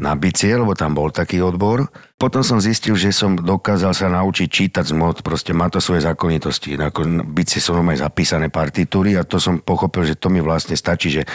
[0.00, 1.86] na bicie, lebo tam bol taký odbor.
[2.16, 6.04] Potom som zistil, že som dokázal sa naučiť čítať z mod, proste má to svoje
[6.04, 6.74] zákonitosti.
[6.80, 11.12] Ako bicie sú normálne zapísané partitúry a to som pochopil, že to mi vlastne stačí,
[11.12, 11.28] že e,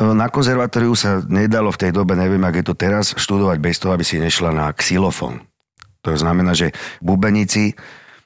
[0.00, 3.92] na konzervatóriu sa nedalo v tej dobe, neviem, ak je to teraz, študovať bez toho,
[3.92, 5.42] aby si nešla na xylofón.
[6.04, 7.74] To znamená, že bubeníci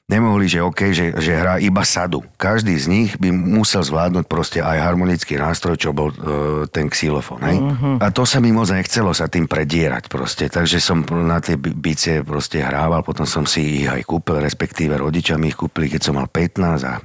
[0.09, 2.25] nemohli, že OK, že, že hrá iba sadu.
[2.35, 6.17] Každý z nich by musel zvládnuť proste aj harmonický nástroj, čo bol e,
[6.73, 7.41] ten xylofón.
[7.45, 7.57] Hej?
[8.01, 10.49] A to sa mi moc nechcelo sa tým predierať proste.
[10.49, 14.97] Takže som na tie bi- bicie proste hrával, potom som si ich aj kúpil, respektíve
[14.97, 16.97] rodičia mi ich kúpili, keď som mal 15 a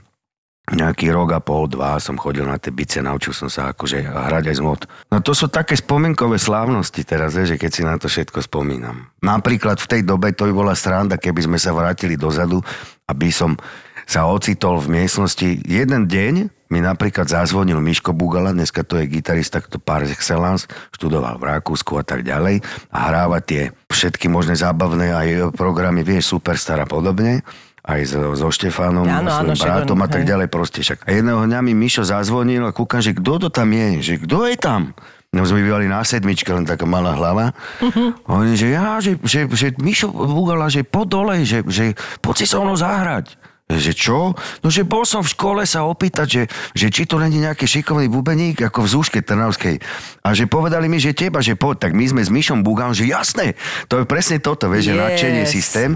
[0.72, 4.44] nejaký rok a pol, dva som chodil na tie bice, naučil som sa akože hrať
[4.48, 4.80] aj z mod.
[5.12, 9.12] No to sú také spomenkové slávnosti teraz, že keď si na to všetko spomínam.
[9.20, 12.64] Napríklad v tej dobe to by bola sranda, keby sme sa vrátili dozadu,
[13.04, 13.60] aby som
[14.08, 15.60] sa ocitol v miestnosti.
[15.64, 16.34] Jeden deň
[16.72, 20.64] mi napríklad zazvonil Miško Bugala, dneska to je gitarista, to par excellence,
[20.96, 26.36] študoval v Rakúsku a tak ďalej a hráva tie všetky možné zábavné aj programy, vieš,
[26.36, 27.44] Superstar a podobne
[27.84, 31.04] aj so, so Štefánom, Áno, áno, svojím však bratom a tak ďalej proste však.
[31.04, 34.48] A jedného dňa mi Mišo zazvonil a kúkam, že kto to tam je, že kto
[34.48, 34.96] je tam?
[35.34, 37.52] No sme bývali na sedmičke, len taká malá hlava.
[37.82, 38.24] Mhm.
[38.24, 41.92] A oni, že ja, že, že, že Mišo Bugala, že po dole, že, že
[42.24, 43.36] poď si so mnou zahrať.
[43.64, 44.18] Že čo?
[44.60, 46.42] No, že bol som v škole sa opýtať, že,
[46.76, 49.80] že či to není nejaký šikovný bubeník, ako v Zúške Trnavskej.
[50.20, 51.88] A že povedali mi, že teba, že poď.
[51.88, 53.56] Tak my sme s Mišom Bugalom, že jasné,
[53.88, 55.00] to je presne toto, vieš, že Yes.
[55.00, 55.90] nadšenie systém,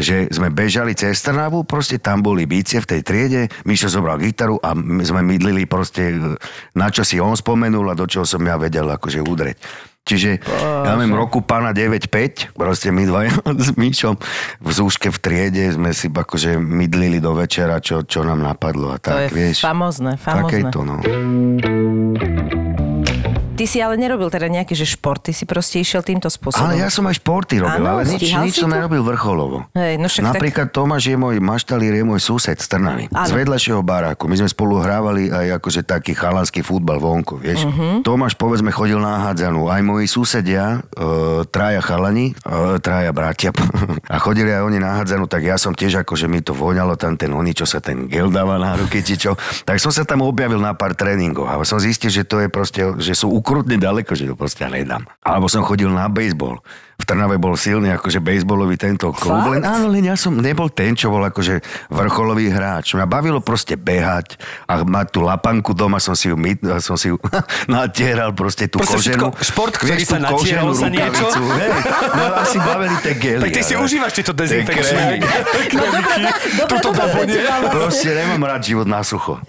[0.00, 4.56] že sme bežali cez Trnavu, proste tam boli bície v tej triede, Mišo zobral gitaru
[4.64, 6.16] a my sme mydlili proste,
[6.72, 9.60] na čo si on spomenul a do čoho som ja vedel akože udreť.
[10.02, 13.30] Čiže, ja neviem, roku pána 9-5, proste my dva
[13.66, 14.18] s Míšom
[14.58, 18.98] v zúške v triede sme si akože mydlili do večera, čo, čo nám napadlo a
[18.98, 19.62] To je tak, vieš.
[19.62, 20.50] famózne, famózne.
[20.50, 20.98] Takéto, no.
[23.62, 26.66] Ty si ale nerobil teda nejaký, že šport, ty si proste išiel týmto spôsobom.
[26.66, 29.70] Ale ja som aj športy robil, Áno, ale nič, nič som nerobil vrcholovo.
[29.70, 33.06] Hej, no však Napríklad Tomáš je môj, maštalír je môj sused z Trnavy.
[33.06, 34.26] Z vedľašieho baráku.
[34.26, 37.70] My sme spolu hrávali aj akože taký chalanský futbal vonku, vieš.
[37.70, 38.02] Mhm.
[38.02, 39.70] Tomáš, povedzme, chodil na hádzanú.
[39.70, 43.54] Aj moji susedia, e, traja chalani, e, traja bratia,
[44.10, 47.14] a chodili aj oni na hádzanú, tak ja som tiež akože mi to voňalo tam
[47.14, 49.38] ten oni, čo sa ten gel dáva na ruky, či čo.
[49.62, 52.82] Tak som sa tam objavil na pár tréningov a som zistil, že to je proste,
[52.98, 55.04] že sú ukrutne ďaleko, že to proste nedám.
[55.20, 56.64] Alebo som chodil na baseball.
[56.94, 59.34] V Trnave bol silný akože baseballový tento klub.
[59.34, 59.50] Fakt?
[59.50, 62.92] Len, áno, len ja som nebol ten, čo bol akože vrcholový hráč.
[62.92, 67.10] Mňa bavilo proste behať a mať tú lapanku doma, som si ju, myt, som si
[67.10, 67.18] ju
[67.68, 69.28] natieral proste tú Proste koženú.
[69.28, 71.26] všetko- šport, ktorý vieš, sa natieral sa niečo?
[71.32, 71.70] hej.
[72.12, 73.40] No asi bavili tie gely.
[73.40, 75.02] Tak ty si ale- užívaš tieto tie dezinfekčné.
[76.62, 77.28] No dobrá vec,
[77.68, 79.40] Proste nemám rád život na sucho.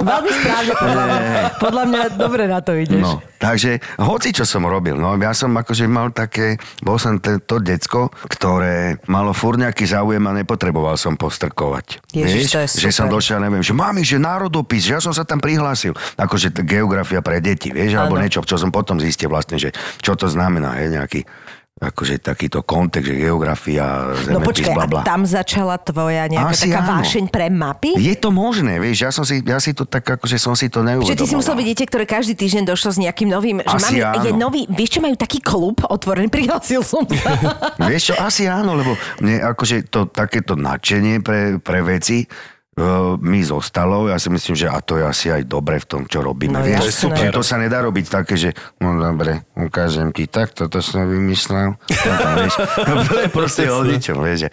[0.00, 1.20] Veľmi správne, podľa mňa.
[1.58, 2.98] Podľa mňa dobre na to ideš.
[3.00, 7.56] No, takže hoci čo som robil, no ja som akože mal také, bol som to
[7.58, 12.00] decko, ktoré malo furt nejaký záujem a nepotreboval som postrkovať.
[12.14, 13.20] Ježiš, Vieš, to je že som super.
[13.20, 15.92] došiel, neviem, že mami, že národopis, že ja som sa tam prihlásil.
[16.16, 18.22] Akože t- geografia pre deti, vieš, alebo Áno.
[18.24, 21.20] niečo, čo som potom zistil vlastne, že čo to znamená, hej, nejaký
[21.78, 26.80] akože takýto kontext, že geografia, No zemepis, počkaj, bla, tam začala tvoja nejaká Asi taká
[26.82, 26.90] áno.
[26.98, 27.94] vášeň pre mapy?
[27.94, 30.82] Je to možné, vieš, ja som si, ja si to tak, akože som si to
[30.82, 31.14] neuvedomoval.
[31.14, 33.94] Že ty si musel byť dieťa, ktoré každý týždeň došlo s nejakým novým, že Asi
[34.02, 37.38] mami, je nový, vieš čo, majú taký klub otvorený, prihlásil som sa.
[37.78, 42.26] Vieš čo, asi áno, lebo mne akože to takéto nadšenie pre, pre veci
[43.16, 44.06] mi zostalo.
[44.06, 46.52] Ja si myslím, že a to je asi aj dobre v tom, čo robíme.
[46.52, 47.02] No vieš.
[47.02, 51.74] Že to sa nedá robiť také, že no dobre, ukážem ti tak, toto som vymyslel.
[51.80, 52.54] Toto, vieš,
[53.04, 54.46] to je proste o ničom, vieš.
[54.46, 54.52] že-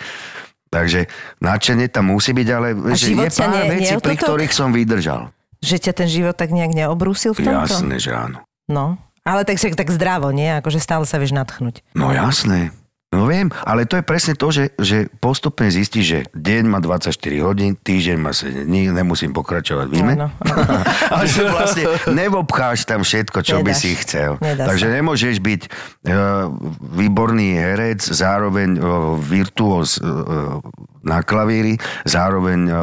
[0.66, 1.08] Takže
[1.40, 5.32] nadšenie tam musí byť, ale život je pár ne- vecí, pri ktorých som vydržal.
[5.60, 7.80] že ťa ten život tak nejak neobrúsil v tomto?
[7.80, 8.44] Jasné, že áno.
[8.68, 9.00] No.
[9.24, 10.46] Ale tak, tak zdravo, nie?
[10.52, 11.82] Akože stále sa vieš natchnúť.
[11.96, 12.70] No jasné.
[13.14, 17.16] No viem, ale to je presne to, že, že postupne zistíš, že deň má 24
[17.46, 20.14] hodín, týždeň má 7 dní, nemusím pokračovať, víme?
[20.20, 20.28] Áno,
[21.14, 23.80] ale že vlastne nevobcháš tam všetko, čo by Nedáš.
[23.80, 24.36] si chcel.
[24.44, 24.96] Nedá Takže sa.
[25.00, 26.52] nemôžeš byť uh,
[26.98, 30.60] výborný herec, zároveň uh, virtuóz uh,
[31.06, 32.78] na klavíri, zároveň uh,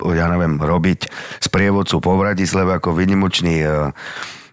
[0.00, 1.10] uh, ja neviem, robiť
[1.44, 3.92] sprievodcu po Bratislave ako vynimočný uh,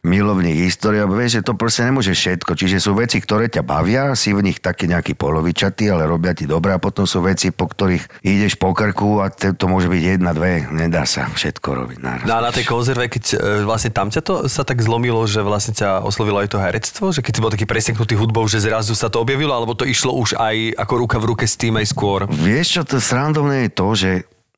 [0.02, 2.58] milovník histórie, lebo vieš, že to proste nemôže všetko.
[2.58, 6.50] Čiže sú veci, ktoré ťa bavia, si v nich taký nejaký polovičatý, ale robia ti
[6.50, 10.34] dobre a potom sú veci, po ktorých ideš po krku a to môže byť jedna,
[10.34, 12.26] dve, nedá sa všetko robiť naraz.
[12.26, 15.46] No a na tej konzerve, keď e, vlastne tam ťa to sa tak zlomilo, že
[15.46, 18.98] vlastne ťa oslovilo aj to herectvo, že keď si bol taký preseknutý hudbou, že zrazu
[18.98, 21.86] sa to objavilo, alebo to išlo už aj ako ruka v ruke s tým aj
[21.94, 22.26] skôr?
[22.26, 24.12] Vieš čo, to srandovné je to, že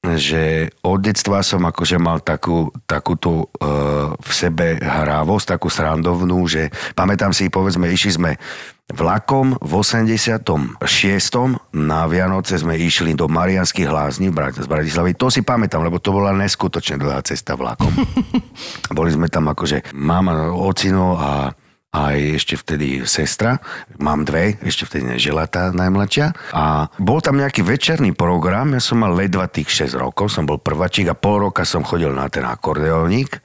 [0.03, 6.67] že od detstva som akože mal takú, takúto uh, v sebe hrávosť, takú srandovnú, že
[6.91, 8.31] pamätám si, povedzme, išli sme
[8.91, 10.83] vlakom v 86.
[11.71, 13.87] na Vianoce sme išli do Marianských
[14.35, 15.15] Brat- z Bratislavy.
[15.15, 17.89] To si pamätám, lebo to bola neskutočne dlhá cesta vlakom.
[18.97, 21.55] Boli sme tam akože mama, ocino a
[21.93, 23.61] aj ešte vtedy sestra,
[24.01, 26.33] mám dve, ešte vtedy nežila tá najmladšia.
[26.57, 30.57] A bol tam nejaký večerný program, ja som mal ledva tých 6 rokov, som bol
[30.57, 33.37] prvačík a pol roka som chodil na ten akordeónik.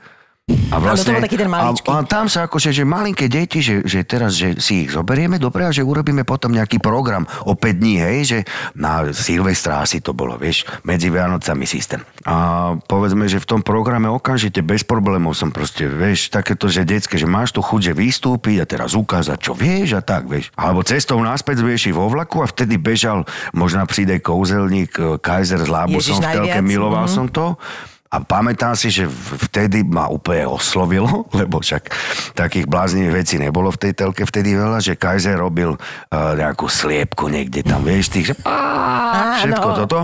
[0.49, 1.89] A to bol taký ten maličký.
[1.93, 5.37] a, a tam sa akože, že malinké deti, že, že teraz, že si ich zoberieme,
[5.37, 8.39] dobre, a že urobíme potom nejaký program o 5 dní, hej, že
[8.73, 12.01] na Silvestra asi to bolo, vieš, medzi Vianocami systém.
[12.25, 17.21] A povedzme, že v tom programe okamžite bez problémov som proste, vieš, takéto, že detské,
[17.21, 20.49] že máš tu chuť, že vystúpiť a teraz ukázať, čo vieš a tak, vieš.
[20.57, 25.61] Alebo cestou naspäť sme išli vo vlaku a vtedy bežal možno príde kouzelník eh, Kaiser
[25.61, 27.13] s Lábusom v telke, miloval mhm.
[27.13, 27.61] som to.
[28.09, 29.05] A pamätám si, že
[29.53, 31.93] vtedy ma úplne oslovilo, lebo však
[32.33, 37.29] takých bláznivých vecí nebolo v tej telke vtedy veľa, že Kaiser robil uh, nejakú sliepku
[37.29, 39.79] niekde tam, vieš, tých, že á, všetko Áno.
[39.85, 39.99] toto.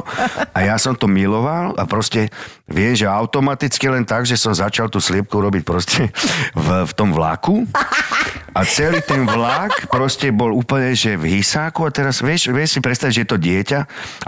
[0.52, 2.28] A ja som to miloval a proste,
[2.68, 6.12] vieš, že automaticky len tak, že som začal tú sliepku robiť proste
[6.64, 7.64] v, v tom vlaku.
[8.54, 12.80] A celý ten vlak proste bol úplne, že v hysáku a teraz vieš, vieš si
[12.80, 13.80] predstaviť, že je to dieťa,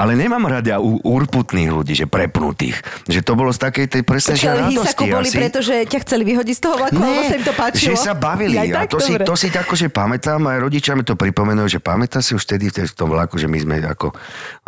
[0.03, 2.75] ale nemám rada u, urputných ľudí, že prepnutých.
[3.07, 5.37] Že to bolo z takej tej presne, že radosti boli, asi.
[5.37, 7.89] pretože ťa chceli vyhodiť z toho vlaku, alebo sa im to páčilo?
[7.91, 8.57] že sa bavili.
[8.57, 11.83] Aj a tak, to si, to si akože pamätám, aj rodičia mi to pripomenuli, že
[11.83, 14.15] pamätá si už vtedy v tom vlaku, že my sme ako,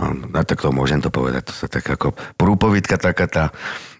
[0.02, 3.44] no tak to môžem to povedať, to sa tak ako prúpovidka taká tá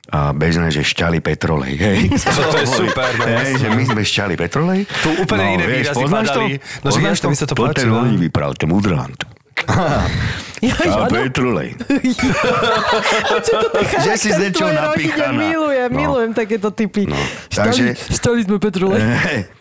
[0.08, 1.76] a bežné, že šťali petrolej.
[1.76, 1.98] Hej.
[2.48, 4.88] To je super, no hej, že my sme šťali petrolej.
[4.88, 6.56] Tu úplne iné výrazy poznáš padali.
[6.80, 8.00] No, že Poznáš jasne, mi sa to Poďte páči, no.
[8.08, 9.20] oni vypral, to Mudrland.
[10.58, 11.06] Ja, A
[13.38, 14.74] to tak Že si z rodine?
[14.74, 15.30] napíchaná.
[15.30, 15.96] Milujem, No.
[15.96, 17.06] milujem takéto typy.
[17.06, 17.14] No,
[17.48, 18.98] takže- stali sme Petrule.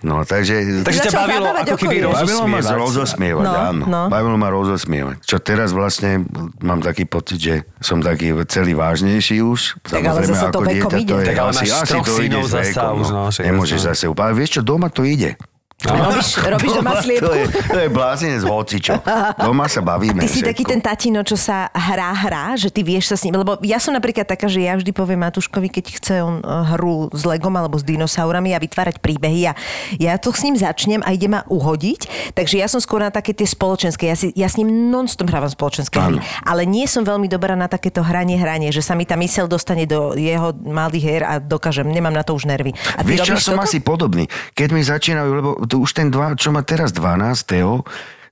[0.01, 0.81] No, takže...
[0.81, 2.17] Takže ťa bavilo ako keby okolie.
[2.17, 2.81] Bavilo ma rozosmievať.
[2.81, 3.83] rozosmievať, No, áno.
[3.85, 4.01] no.
[4.07, 5.17] Bavilo ma rozosmievať.
[5.21, 6.25] Čo teraz vlastne
[6.59, 9.77] mám taký pocit, že som taký celý vážnejší už.
[9.83, 11.05] Tak ale zase to vekom ide.
[11.05, 13.27] to je Tak ale máš asi troch synov zasa už, No.
[13.27, 14.33] no, Nemôžeš zase úplne.
[14.33, 15.37] Vieš čo, doma to ide.
[15.77, 17.29] Robíš, robíš doma to sliepku?
[17.37, 18.97] je, to je blázinec hocičo.
[19.37, 20.25] Doma sa bavíme.
[20.25, 20.49] Ty si všetko.
[20.49, 23.77] taký ten tatino, čo sa hrá, hrá, že ty vieš sa s ním, lebo ja
[23.77, 27.53] som napríklad taká, že ja vždy poviem Matuškovi, keď chce on eh, hru s Legom
[27.53, 29.53] alebo s dinosaurami a vytvárať príbehy a
[30.01, 33.37] ja to s ním začnem a ide ma uhodiť, takže ja som skôr na také
[33.37, 37.29] tie spoločenské, ja, si, ja s ním non-stop hrávam spoločenské hry, ale nie som veľmi
[37.29, 41.21] dobrá na takéto hranie, hranie, že sa mi tá mysel dostane do jeho malých hier
[41.21, 42.73] a dokážem, nemám na to už nervy.
[42.97, 43.69] A ty Vieš, čo, som toto?
[43.69, 44.25] asi podobný.
[44.57, 47.83] Keď mi začínajú, lebo tu už ten dva, čo má teraz 12.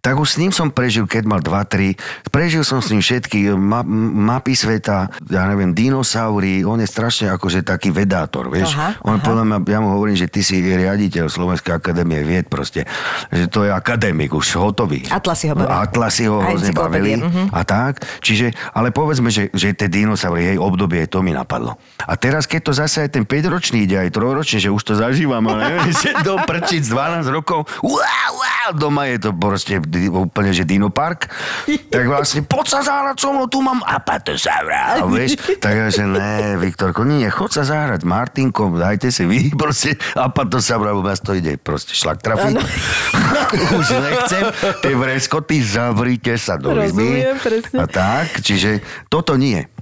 [0.06, 1.98] tak už s ním som prežil, keď mal 2-3,
[2.30, 7.66] prežil som s ním všetky ma, mapy sveta, ja neviem, dinosaury, on je strašne akože
[7.66, 8.78] taký vedátor, vieš.
[8.78, 9.26] Aha, on aha.
[9.26, 12.86] podľa mňa, ja mu hovorím, že ty si riaditeľ Slovenskej akadémie vied proste,
[13.34, 15.10] že to je akadémik už hotový.
[15.10, 15.74] Atlasy ho bavia.
[15.82, 17.50] Atlasy ho hrozne bavili mhm.
[17.50, 18.06] a tak.
[18.22, 21.82] Čiže, ale povedzme, že, že tie dinosaury, jej obdobie, to mi napadlo.
[22.06, 25.42] A teraz, keď to zase aj ten 5-ročný ide, aj 3-ročný, že už to zažívam,
[25.50, 29.82] ale že do prčic 12 rokov, wow, wow, doma je to proste
[30.12, 31.28] úplne, že dinopark,
[31.94, 36.60] tak vlastne, poď sa zahrať so mnou, tu mám apatosaura, vieš, tak ja, že ne,
[36.60, 41.60] Viktorko, nie, chod sa zahrať, Martinko, dajte si vy, proste apatosaura, lebo vás to ide
[41.60, 42.56] proste šlak trafiť.
[43.80, 44.44] Už nechcem,
[44.82, 47.36] tie vreskoty, zavrite sa do presne.
[47.76, 48.82] A tak, čiže
[49.12, 49.75] toto nie.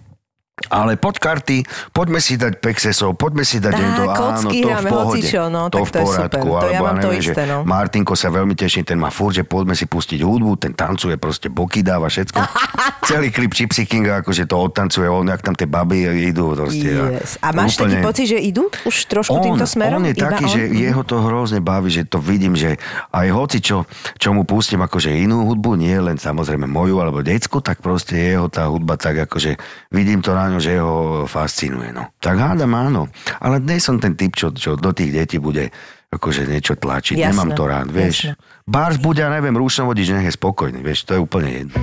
[0.69, 5.17] Ale pod karty, poďme si dať pexesov, poďme si dať to, áno, to v pohode.
[5.17, 6.45] hocičo, no, to v poradku.
[6.45, 7.65] To ja mám to neviem, isté, no.
[7.65, 11.49] Martinko sa veľmi teší, ten má furt, že poďme si pustiť hudbu, ten tancuje, proste
[11.49, 12.37] boky dáva všetko.
[13.09, 16.53] Celý klip Gypsy Kinga, akože to odtancuje on, jak tam tie baby idú.
[16.53, 17.41] Proste, Yes.
[17.41, 20.05] A máš taký pocit, že idú už trošku on, týmto smerom?
[20.05, 20.53] On je taký, on?
[20.53, 22.77] že jeho to hrozne baví, že to vidím, že
[23.09, 23.89] aj hoci čo,
[24.21, 28.47] čo mu pustím akože inú hudbu, nie len samozrejme moju alebo decku, tak proste jeho
[28.47, 29.57] tá hudba tak akože
[29.89, 31.91] vidím to na ňo, že ho fascinuje.
[31.91, 32.11] No.
[32.17, 33.01] Tak hádam áno.
[33.39, 35.69] Ale dnes som ten typ, čo, čo do tých detí bude
[36.09, 37.17] akože niečo tlačiť.
[37.17, 38.31] Jasné, Nemám to rád, vieš.
[38.31, 38.37] jasné.
[38.63, 41.77] Bars bude, ja neviem, rúšnovodič, nech je spokojný, vieš, to je úplne jedno.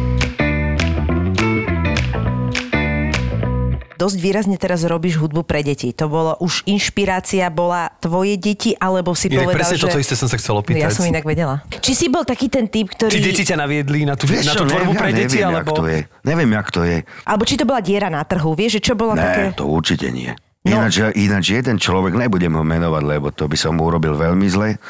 [4.00, 5.92] Dosť výrazne teraz robíš hudbu pre deti.
[5.92, 9.84] To bolo už inšpirácia, bola tvoje deti, alebo si Inak povedal, presne že...
[9.84, 10.88] toto isté som sa chcel opýtať.
[10.88, 11.60] Ja som inak vedela.
[11.68, 13.12] Či si bol taký ten typ, ktorý...
[13.12, 15.52] Či deti ťa naviedli na tú, Vieš na čo, tú tvorbu neviem, pre deti, neviem,
[15.52, 15.60] alebo...
[15.60, 16.00] jak to je.
[16.24, 16.96] Neviem, jak to je.
[17.28, 19.52] Alebo či to bola diera na trhu, vieš, že čo bolo také...
[19.52, 20.32] Ne, to určite nie.
[20.64, 20.80] No.
[20.80, 24.80] Ináč, ináč jeden človek, nebudem ho menovať, lebo to by som mu urobil veľmi zle,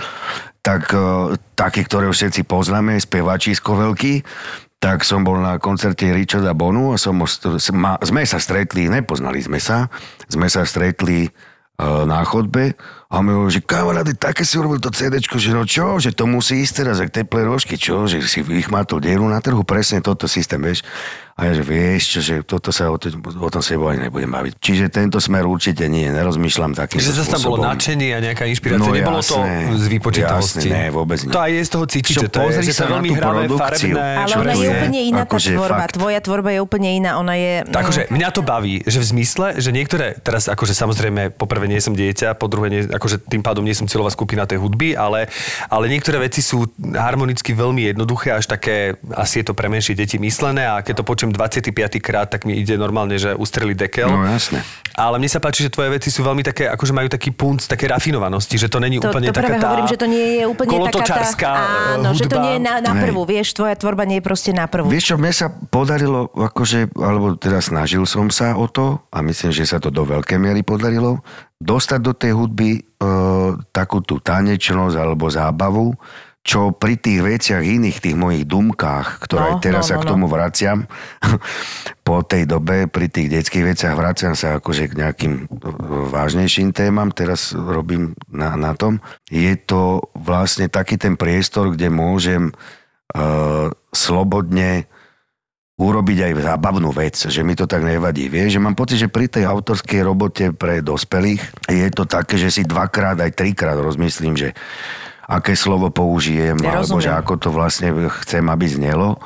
[0.62, 4.22] tak uh, taký, ktorého všetci poznáme, spevačísko veľký,
[4.80, 7.20] tak som bol na koncerte Richarda Bonu a som,
[8.00, 9.92] sme sa stretli, nepoznali sme sa,
[10.24, 12.72] sme sa stretli uh, na chodbe
[13.10, 16.14] a on mi hovorí, že kamaráde, také si urobil to CDčko, že no čo, že
[16.14, 19.98] to musí ísť teraz, jak teplé rožky, čo, že si vychmatol dieru na trhu, presne
[19.98, 20.86] toto systém, vieš.
[21.34, 24.28] A ja, že vieš čo, že toto sa o, to, o tom sa ani nebudem
[24.28, 24.60] baviť.
[24.60, 28.76] Čiže tento smer určite nie, nerozmýšľam takým Že zase tam bolo nadšenie a nejaká inšpirácia.
[28.76, 30.68] No Nebolo to jasné, z výpočítavosti.
[30.68, 31.32] jasné, ne, vôbec nie.
[31.32, 32.84] To aj je z toho cítiť, Čo, že to je, pozri že to sa je
[32.84, 33.64] na veľmi hravé, produkciu.
[33.96, 34.08] farebné.
[34.20, 34.70] Ale ona to je je?
[34.76, 35.78] úplne iná tá Akože tvorba.
[35.80, 35.94] fakt.
[35.96, 37.10] Tvoja tvorba je úplne iná.
[37.16, 37.52] Ona je...
[37.66, 41.96] Takže mňa to baví, že v zmysle, že niektoré, teraz akože samozrejme, poprvé nie som
[41.96, 45.32] dieťa, po druhé, nie, akože tým pádom nie som cieľová skupina tej hudby, ale,
[45.72, 50.20] ale niektoré veci sú harmonicky veľmi jednoduché, až také, asi je to pre menšie deti
[50.20, 51.72] myslené a keď to počujem 25.
[52.04, 54.12] krát, tak mi ide normálne, že ustreli dekel.
[54.12, 54.60] No jasné.
[54.92, 57.88] Ale mne sa páči, že tvoje veci sú veľmi také, akože majú taký punc, také
[57.88, 60.76] rafinovanosti, že to není To, úplne to taká tá hovorím, že to nie je úplne
[60.92, 61.50] taká tá...
[61.96, 62.44] Áno, že to hudba.
[62.44, 64.92] nie je na, na prvú, vieš, tvoja tvorba nie je proste na prvú.
[64.92, 69.54] Vieš čo, mne sa podarilo, akože, alebo teda snažil som sa o to a myslím,
[69.54, 71.22] že sa to do veľkej miery podarilo,
[71.60, 72.80] dostať do tej hudby e,
[73.70, 75.92] takú tú tanečnosť alebo zábavu,
[76.40, 80.04] čo pri tých veciach iných, tých mojich dumkách, ktoré No, teraz no, sa no, k
[80.08, 80.10] no.
[80.16, 80.78] tomu vraciam,
[82.08, 85.42] po tej dobe pri tých detských veciach vraciam sa akože k nejakým e,
[86.08, 89.04] vážnejším témam, teraz robím na, na tom.
[89.28, 92.52] Je to vlastne taký ten priestor, kde môžem e,
[93.92, 94.88] slobodne
[95.80, 98.28] urobiť aj zábavnú vec, že mi to tak nevadí.
[98.28, 101.40] Vieš, že mám pocit, že pri tej autorskej robote pre dospelých
[101.72, 104.52] je to také, že si dvakrát aj trikrát rozmyslím, že
[105.24, 109.16] aké slovo použijem, Ja alebo že ako to vlastne chcem, aby znelo.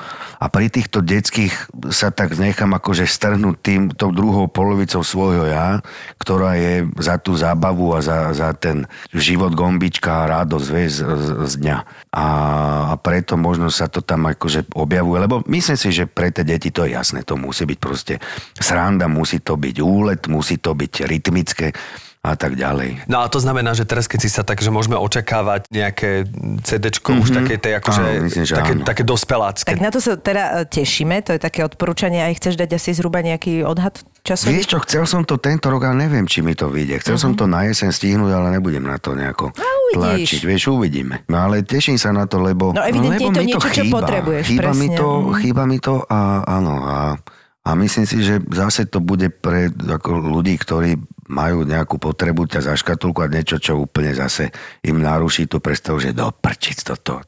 [0.44, 5.80] A pri týchto detských sa tak nechám akože strhnúť tým, tou druhou polovicou svojho ja,
[6.20, 8.84] ktorá je za tú zábavu a za, za ten
[9.16, 11.78] život gombička a radosť vieš, z, z, z dňa.
[12.12, 12.26] A,
[12.92, 16.68] a preto možno sa to tam akože objavuje, lebo myslím si, že pre tie deti
[16.68, 18.20] to je jasné, to musí byť proste
[18.60, 21.72] sranda, musí to byť úlet, musí to byť rytmické
[22.24, 23.04] a tak ďalej.
[23.04, 26.24] No a to znamená, že teraz keď si sa tak, že môžeme očakávať nejaké
[26.58, 28.82] CDčko už také, tej, akože, Áno, myslím, že také, áno.
[28.82, 29.68] také dospelácké.
[29.68, 32.18] Tak na to sa teda e, tešíme, to je také odporúčanie.
[32.18, 34.56] Aj chceš dať asi zhruba nejaký odhad časový?
[34.56, 36.98] Vieš čo, chcel som to tento rok, ale neviem, či mi to vyjde.
[36.98, 40.00] Chcel som to na jeseň stihnúť, ale nebudem na to nejako uvidíš.
[40.32, 40.40] tlačiť.
[40.42, 41.14] Vieš, uvidíme.
[41.26, 42.72] No ale teším sa na to, lebo...
[42.72, 44.00] No, evidentne lebo je to mi niečo, čo chýba.
[44.00, 45.34] potrebuješ, Chýba mi to, Mhm.
[45.38, 46.18] chýba mi to a
[46.50, 46.74] áno.
[46.80, 46.98] A,
[47.60, 50.96] a myslím si, že zase to bude pre ako ľudí, ktorí
[51.28, 54.52] majú nejakú potrebu ťa zaškatulkovať niečo, čo úplne zase
[54.84, 57.20] im naruší tú predstavu, že do prčic toto.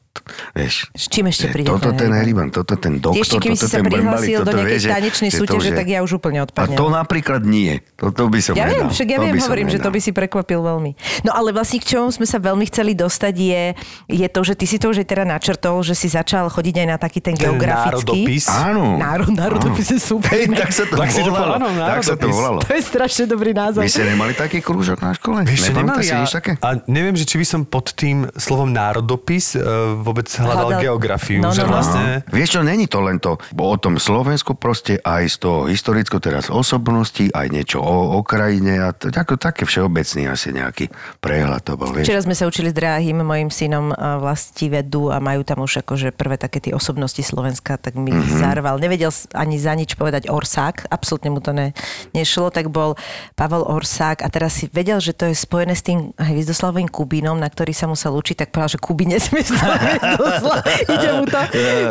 [0.53, 0.89] Vieš.
[0.91, 2.49] S čím ešte príde Toto ten Heriban?
[2.49, 5.87] Toto ten doktor, ešte keby toto si sa ten prihlásil do nejakej tanečnej súťaže, tak
[5.87, 6.75] ja už úplne A odpadnem.
[6.75, 7.79] to napríklad nie.
[7.93, 10.91] Toto by som Ja viem, však ja viem, hovorím, že to by si prekvapil veľmi.
[11.23, 13.63] No ale vlastne k čomu sme sa veľmi chceli dostať je,
[14.07, 16.87] je to, že ty si to už aj teda načrtol, že si začal chodiť aj
[16.87, 17.93] na taký ten, Ten geografický.
[18.27, 18.43] národopis.
[18.47, 18.97] Áno.
[18.97, 20.31] Národ, národopis je super.
[20.31, 21.53] Hej, tak sa to Tak volalo.
[21.55, 22.59] áno, Tak sa to volalo.
[22.61, 23.81] To je strašne dobrý názov.
[23.81, 25.43] Vy ste nemali taký krúžok na škole?
[25.43, 26.23] Vieš, nemali a,
[26.59, 29.63] a neviem, že či by som pod tým slovom národopis uh,
[30.07, 31.39] vôbec hľadal Hľadal- geografiu.
[31.39, 31.73] No, že no, no.
[31.75, 32.03] vlastne...
[32.27, 36.47] Vieš čo, není to len to o tom Slovensku proste, aj z toho historicko teraz
[36.47, 40.87] osobnosti, aj niečo o, o krajine a to, ako, také všeobecný asi nejaký
[41.19, 42.07] prehľad to bol, vieš.
[42.07, 46.13] Včera sme sa učili s drahým mojim synom vlasti vedu a majú tam už akože
[46.13, 48.23] prvé také tie osobnosti Slovenska, tak mi Mhm.
[48.23, 48.39] mm-hmm.
[48.39, 48.75] zarval.
[48.77, 51.75] Nevedel ani za nič povedať Orsák, absolútne mu to ne,
[52.13, 52.95] nešlo, tak bol
[53.33, 57.49] Pavel Orsák a teraz si vedel, že to je spojené s tým Hviezdoslavovým Kubínom, na
[57.49, 59.41] ktorý sa musel učiť, tak povedal, že Kubín nesmie
[59.97, 60.61] Hviezdoslav.
[60.87, 61.41] Ide mu to.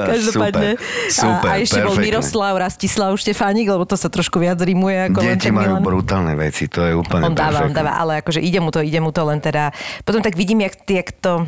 [0.07, 0.71] Každopádne.
[0.79, 2.07] super, super, a, a ešte bol perfektne.
[2.07, 5.83] Miroslav Rastislav Štefánik, lebo to sa trošku viac rimuje ako len Deti ten majú Milan.
[5.83, 9.01] brutálne veci, to je úplne On dáva, on dáva, ale akože ide mu to, ide
[9.03, 9.75] mu to len teda...
[10.07, 11.47] Potom tak vidím, jak, jak, to,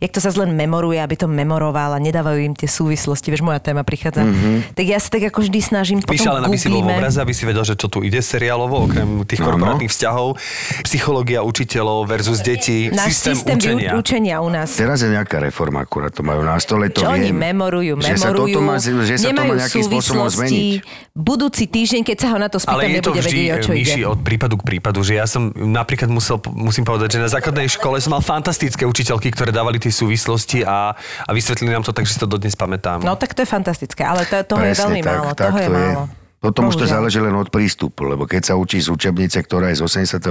[0.00, 3.34] jak to sa len memoruje, aby to memoroval a nedávajú im tie súvislosti.
[3.34, 4.24] Vieš, moja téma prichádza.
[4.24, 4.78] Mm-hmm.
[4.78, 7.18] Tak ja sa tak ako vždy snažím, potom Píš, ale aby si bol v obraze,
[7.18, 10.38] aby si vedel, že čo tu ide seriálovo, okrem tých korporátnych vzťahov.
[10.86, 13.90] Psychológia učiteľov versus deti, Náš systém, systém, učenia.
[13.98, 14.78] učenia u nás.
[14.78, 17.50] Teraz je nejaká reforma, akurát to majú na stole, to Čo oni viem.
[17.50, 20.86] memorujú, že sa memorujú, toto má, že sa to má nejakým spôsobom zmeniť.
[21.18, 23.58] Budúci týždeň, keď sa ho na to spýtam, Ale je to nebude vždy vedieť, o
[23.58, 24.06] čo myši ide.
[24.06, 27.98] od prípadu k prípadu, že ja som napríklad musel, musím povedať, že na základnej škole
[27.98, 30.94] som mal fantastické učiteľky, ktoré dávali tie súvislosti a,
[31.26, 33.02] a vysvetlili nám to tak, že si to dodnes pamätám.
[33.02, 35.30] No tak to je fantastické, ale to, toho je veľmi tak, málo.
[35.34, 35.74] tak toho je to je.
[35.74, 36.19] málo.
[36.40, 39.78] Potom už to záleží len od prístupu, lebo keď sa učí z učebnice, ktorá je
[39.78, 40.24] z 88.,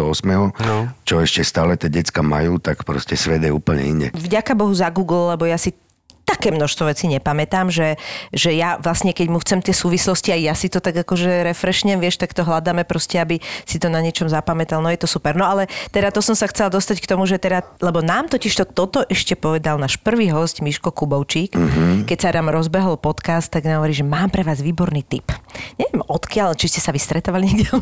[0.58, 0.90] No.
[1.06, 4.08] čo ešte stále tie decka majú, tak proste svet je úplne inde.
[4.12, 5.70] vďaka Bohu za Google, lebo ja si
[6.30, 7.98] také množstvo vecí nepamätám, že,
[8.30, 11.98] že ja vlastne, keď mu chcem tie súvislosti, aj ja si to tak akože refreshnem,
[11.98, 14.86] vieš, tak to hľadáme proste, aby si to na niečom zapamätal.
[14.86, 15.34] No je to super.
[15.34, 18.62] No ale teda to som sa chcela dostať k tomu, že teda, lebo nám totiž
[18.62, 22.06] to, toto ešte povedal náš prvý host Miško Kubovčík, mm-hmm.
[22.06, 25.34] keď sa nám rozbehol podcast, tak nám hovorí, že mám pre vás výborný tip.
[25.82, 27.74] Neviem odkiaľ, či ste sa vystretávali niekde.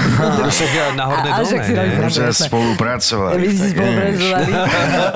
[0.54, 1.32] Však ja na Hornej?
[2.06, 3.34] Už sa spolupracovali.
[3.42, 4.52] Vy ste spolupracovali.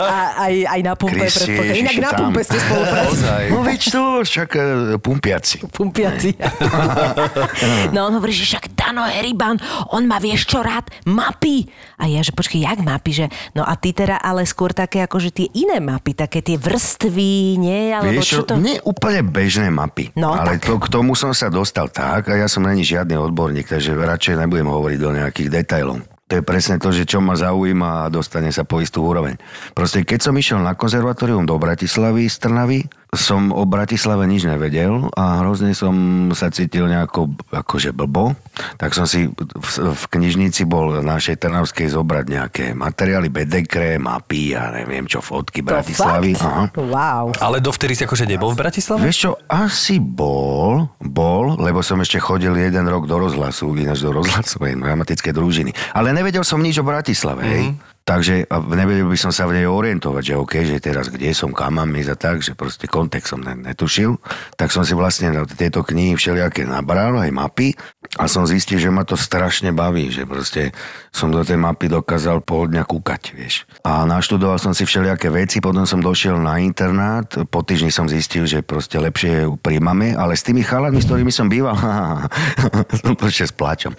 [0.01, 0.19] A
[0.51, 1.27] aj, aj na pumpe.
[1.71, 2.80] Inak na pumpe ste spolupracovali.
[3.51, 4.63] No veď to, však e,
[4.99, 5.57] pumpiaci.
[5.71, 6.37] Pumpiaci.
[7.95, 9.59] no on hovorí, že však Dano Heriban,
[9.95, 10.89] on má vieš čo rád?
[11.07, 11.69] Mapy.
[12.01, 13.25] A ja, že počkej, jak mapy?
[13.25, 16.57] Že, no a ty teda ale skôr také ako, že tie iné mapy, také tie
[16.57, 17.93] vrstvy, nie?
[17.93, 18.55] Alebo Vieš čo, čo to?
[18.59, 20.13] nie úplne bežné mapy.
[20.17, 20.69] No, ale tak.
[20.69, 24.41] to, k tomu som sa dostal tak a ja som není žiadny odborník, takže radšej
[24.41, 26.01] nebudem hovoriť do nejakých detailov.
[26.31, 29.35] To je presne to, že čo ma zaujíma a dostane sa po istú úroveň.
[29.75, 35.11] Proste keď som išiel na konzervatórium do Bratislavy z Trnavy, som o Bratislave nič nevedel
[35.19, 35.95] a hrozne som
[36.31, 38.39] sa cítil nejako akože blbo.
[38.79, 44.71] Tak som si v, v knižnici bol našej Trnavskej zobrať nejaké materiály, bedekre, mapy a
[44.71, 46.39] neviem čo, fotky To Bratislavy.
[46.39, 46.47] fakt?
[46.47, 46.65] Aha.
[46.79, 47.25] Wow.
[47.43, 49.03] Ale dovtedy si akože nebol v Bratislave?
[49.03, 54.15] Vieš čo, asi bol, bol, lebo som ešte chodil jeden rok do rozhlasu, ináč do
[54.15, 55.71] rozhlasovej dramatickej družiny.
[55.99, 57.65] Ale nevedel som nič o Bratislave, hej.
[58.05, 61.79] Takže nevedel by som sa v nej orientovať, že OK, že teraz kde som, kam
[61.79, 64.19] mám ísť a tak, že proste kontext som ne- netušil.
[64.59, 67.77] Tak som si vlastne na tieto knihy všelijaké nabral, aj mapy
[68.19, 70.75] a som zistil, že ma to strašne baví, že proste
[71.15, 73.63] som do tej mapy dokázal pol dňa kúkať, vieš.
[73.87, 78.51] A naštudoval som si všelijaké veci, potom som došiel na internát, po týždni som zistil,
[78.51, 81.79] že proste lepšie ju príjmame, ale s tými chalami, s ktorými som býval,
[82.99, 83.95] som ešte s pláčom,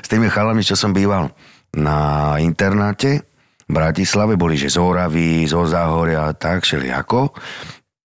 [0.00, 1.28] s tými chalami, čo som býval
[1.76, 3.22] na internáte
[3.66, 7.30] v Bratislave, boli že z Oravy, zo Záhoria a tak, všelijako,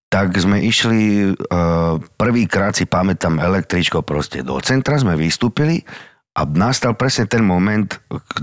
[0.06, 5.82] tak sme išli, uh, prvýkrát si pamätám električko proste do centra, sme vystúpili
[6.36, 7.88] a nastal presne ten moment,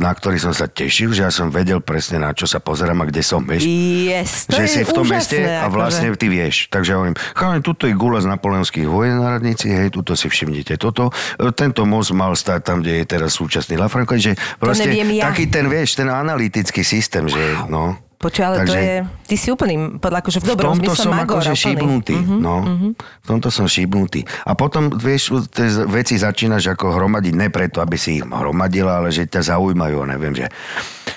[0.01, 3.05] na ktorý som sa tešil, že ja som vedel presne na čo sa pozerám a
[3.05, 3.69] kde som, vieš.
[3.69, 5.77] Yes, to že je si v tom úžasné, meste a akože.
[5.77, 6.73] vlastne ty vieš.
[6.73, 10.81] Takže hovorím, chalani, tuto je gula z napoleonských vojen na radnici, hej, tuto si všimnite
[10.81, 11.13] toto.
[11.37, 15.29] E, Tento most mal stať tam, kde je teraz súčasný Lafranco, že proste ja.
[15.29, 18.01] taký ten, vieš, ten analytický systém, že no.
[18.23, 18.95] Počuj, ale to Takže- je...
[19.27, 21.43] Ty si úplný, podľa akože v v dobrom tomto zmysle som magor.
[21.43, 22.15] akože šibnutý.
[22.15, 22.55] Mhm, no.
[22.95, 24.23] V tomto som šibnutý.
[24.47, 29.11] A potom, vieš, tie veci začínaš ako hromadiť, ne preto, aby si ich hromadila, ale
[29.11, 30.47] že ťa zaujímajú, neviem, že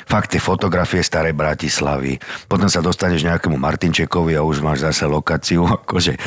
[0.05, 2.17] fakt tie fotografie starej Bratislavy.
[2.45, 6.17] Potom sa dostaneš nejakému Martinčekovi a už máš zase lokáciu, akože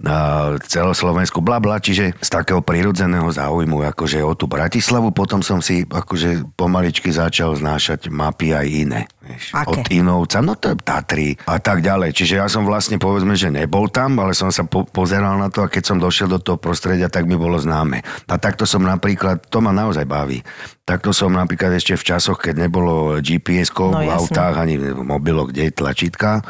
[0.00, 5.60] na celoslovensku, bla bla, čiže z takého prírodzeného záujmu, akože o tú Bratislavu, potom som
[5.60, 9.00] si akože pomaličky začal znášať mapy aj iné.
[9.20, 9.70] Vieš, Aké?
[9.70, 12.10] Od Inovca, no to je Tatry a tak ďalej.
[12.16, 15.62] Čiže ja som vlastne povedzme, že nebol tam, ale som sa po- pozeral na to
[15.62, 18.02] a keď som došiel do toho prostredia, tak mi bolo známe.
[18.26, 20.42] A takto som napríklad, to ma naozaj baví,
[20.90, 24.18] takto som napríklad ešte v časoch, keď nebolo GPS-kov No, v jasné.
[24.18, 26.42] autách ani v mobiloch, kde je tlačítka,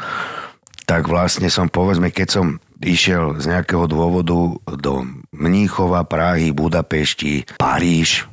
[0.89, 2.45] tak vlastne som povedzme, keď som
[2.81, 4.93] išiel z nejakého dôvodu do
[5.31, 8.25] Mníchova, Prahy, Budapešti, Paríž,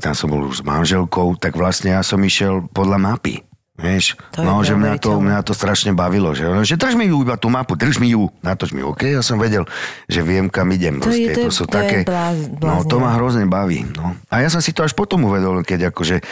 [0.00, 3.45] tam som bol už s manželkou, tak vlastne ja som išiel podľa mapy.
[3.76, 7.06] Vieš, To je no, že mňa to, mňa to strašne bavilo, že, že drž mi
[7.06, 9.68] ju iba tú mapu, drž mi ju, natoč mi, OK, ja som vedel,
[10.08, 10.96] že viem, kam idem.
[10.96, 13.84] To je- proste, to je- sú to je také, bláz- no to ma hrozne baví.
[13.92, 14.16] No.
[14.26, 16.24] A ja som si to až potom uvedol, keď akože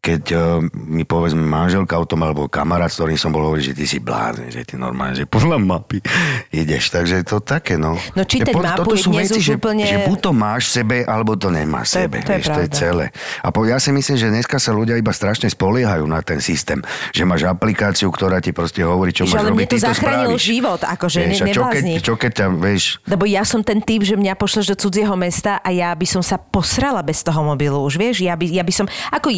[0.00, 3.72] keď uh, mi povedzme manželka o tom, alebo kamarát, s ktorým som bol, hovorí, že
[3.72, 5.98] ty si blázen, že ty normálne, že podľa mapy
[6.54, 6.88] ideš.
[6.88, 7.98] Takže to také, no.
[8.12, 11.34] No čítať po- mapu toto sú veci, že, úplne- že buď to máš sebe, alebo
[11.34, 12.16] to nemáš To sebe.
[12.18, 13.04] to je vieš, to je celé.
[13.42, 16.78] A po, ja si myslím, že dneska sa ľudia iba strašne spoliehajú na ten systém.
[17.10, 20.30] Že máš aplikáciu, ktorá ti proste hovorí, čo Že máš ale robiť, ty to zachránilo
[20.32, 20.46] spravíš.
[20.48, 24.00] život, akože vieš, ne- čo keď, čo keď ťa, vieš, Lebo ja som ten typ,
[24.00, 27.82] že mňa pošleš do cudzieho mesta a ja by som sa posrala bez toho mobilu
[27.82, 28.16] už, vieš?
[28.20, 29.34] Ja by, ja by som, ako,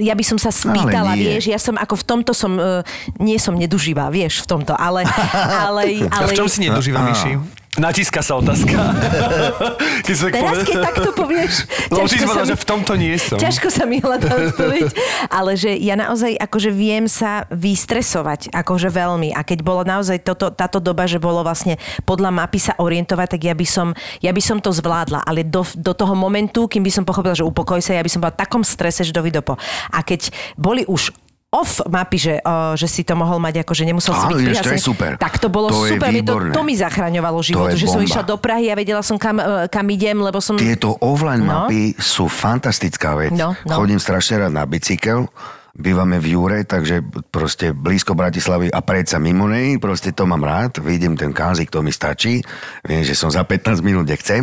[0.00, 1.52] ja by som sa spýtala, vieš?
[1.52, 2.80] Ja som, ako v tomto som, uh,
[3.20, 5.04] nie som neduživá, vieš, v tomto, ale,
[5.68, 7.59] ale, A ale v čom si nedožíva, Myši?
[7.78, 8.74] Natíska sa otázka.
[10.10, 11.54] Som tak Teraz, povedal- keď takto povieš,
[11.86, 13.38] No, ty ťažko sa mi- že v tomto nie som.
[13.38, 14.90] Ťažko sa mi hľadá odpoveď,
[15.38, 19.30] ale že ja naozaj akože viem sa vystresovať, akože veľmi.
[19.30, 23.42] A keď bolo naozaj toto, táto doba, že bolo vlastne podľa mapy sa orientovať, tak
[23.46, 25.22] ja by som, ja by som to zvládla.
[25.22, 28.18] Ale do, do toho momentu, kým by som pochopila, že upokoj sa, ja by som
[28.18, 29.54] bola v takom strese, že do vidopo.
[29.94, 31.14] A keď boli už
[31.50, 34.38] off mapy, že, o, že si to mohol mať, ako že nemusel si byť ináč
[34.38, 35.10] to je prihlásený, super.
[35.16, 38.06] Tak to bolo To super, mi to, to mi zachraňovalo život, že som bomba.
[38.06, 40.54] išla do Prahy a vedela som, kam, e, kam idem, lebo som...
[40.54, 41.66] Tieto offline No.
[41.66, 43.34] mapy sú fantastická vec.
[43.34, 43.74] No, no.
[43.74, 45.26] Chodím strašne rád na bicykel,
[45.72, 47.00] bývame v Jure, takže
[47.30, 51.80] proste blízko Bratislavy a predsa mimo nej, proste to mám rád, vidím ten kázik, to
[51.80, 52.42] mi stačí,
[52.82, 54.42] viem, že som za 15 minút, kde chcem,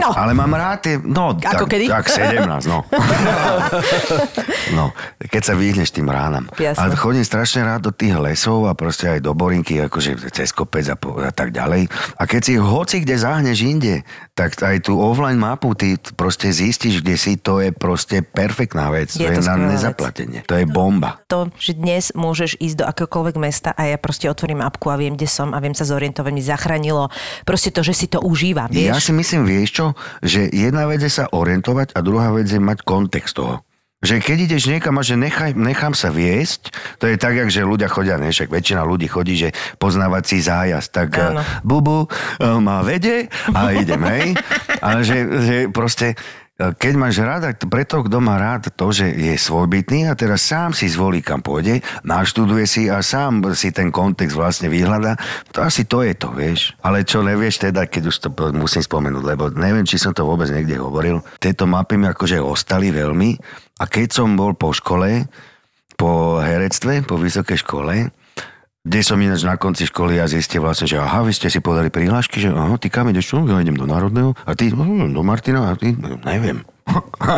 [0.00, 0.10] No.
[0.12, 1.86] ale mám rád tie, no, Ako tak, kedy?
[1.88, 2.82] tak 17, no.
[4.76, 6.48] no, keď sa vyhneš tým ránam.
[6.56, 6.80] Jasné.
[6.80, 10.84] Ale chodím strašne rád do tých lesov a proste aj do Borinky, akože cez kopec
[10.88, 11.88] a, po, a tak ďalej.
[12.18, 13.94] A keď si hoci kde zahneš inde,
[14.32, 19.12] tak aj tú offline mapu ty proste zistíš, kde si, to je proste perfektná vec.
[19.12, 21.22] Je to je na skvelá To je bomba.
[21.26, 25.14] to, že dnes môžeš ísť do akéhokoľvek mesta a ja proste otvorím apku a viem,
[25.14, 26.30] kde som a viem sa zorientovať.
[26.30, 27.08] Mi zachránilo
[27.42, 29.08] proste to, že si to užívam, Ja vieš?
[29.08, 29.86] si myslím, vieš čo,
[30.20, 33.62] že jedna vec je sa orientovať a druhá vec je mať kontext toho.
[34.02, 37.86] Že keď ideš niekam a že nechaj, nechám sa viesť, to je tak, že ľudia
[37.86, 41.38] chodia, ne, však väčšina ľudí chodí, že poznávací zájazd, tak Áno.
[41.38, 44.34] uh, bubu uh, ma vede a idem, hej.
[44.82, 46.18] Ale že, že proste
[46.70, 50.86] keď máš rada, preto kto má rád to, že je svojbytný a teraz sám si
[50.86, 55.18] zvolí, kam pôjde, naštuduje si a sám si ten kontext vlastne vyhľada,
[55.50, 56.78] to asi to je to, vieš.
[56.86, 60.46] Ale čo nevieš teda, keď už to musím spomenúť, lebo neviem, či som to vôbec
[60.54, 63.34] niekde hovoril, tieto mapy mi akože ostali veľmi
[63.82, 65.26] a keď som bol po škole,
[65.98, 68.14] po herectve, po vysokej škole,
[68.82, 71.86] kde som ináč na konci školy ja zistil vlastne, že aha, vy ste si podali
[71.86, 73.38] prihlášky, že aha, ty kam ideš, čo?
[73.42, 76.66] Ja idem do Národného a ty hm, do Martina a ty, no, neviem.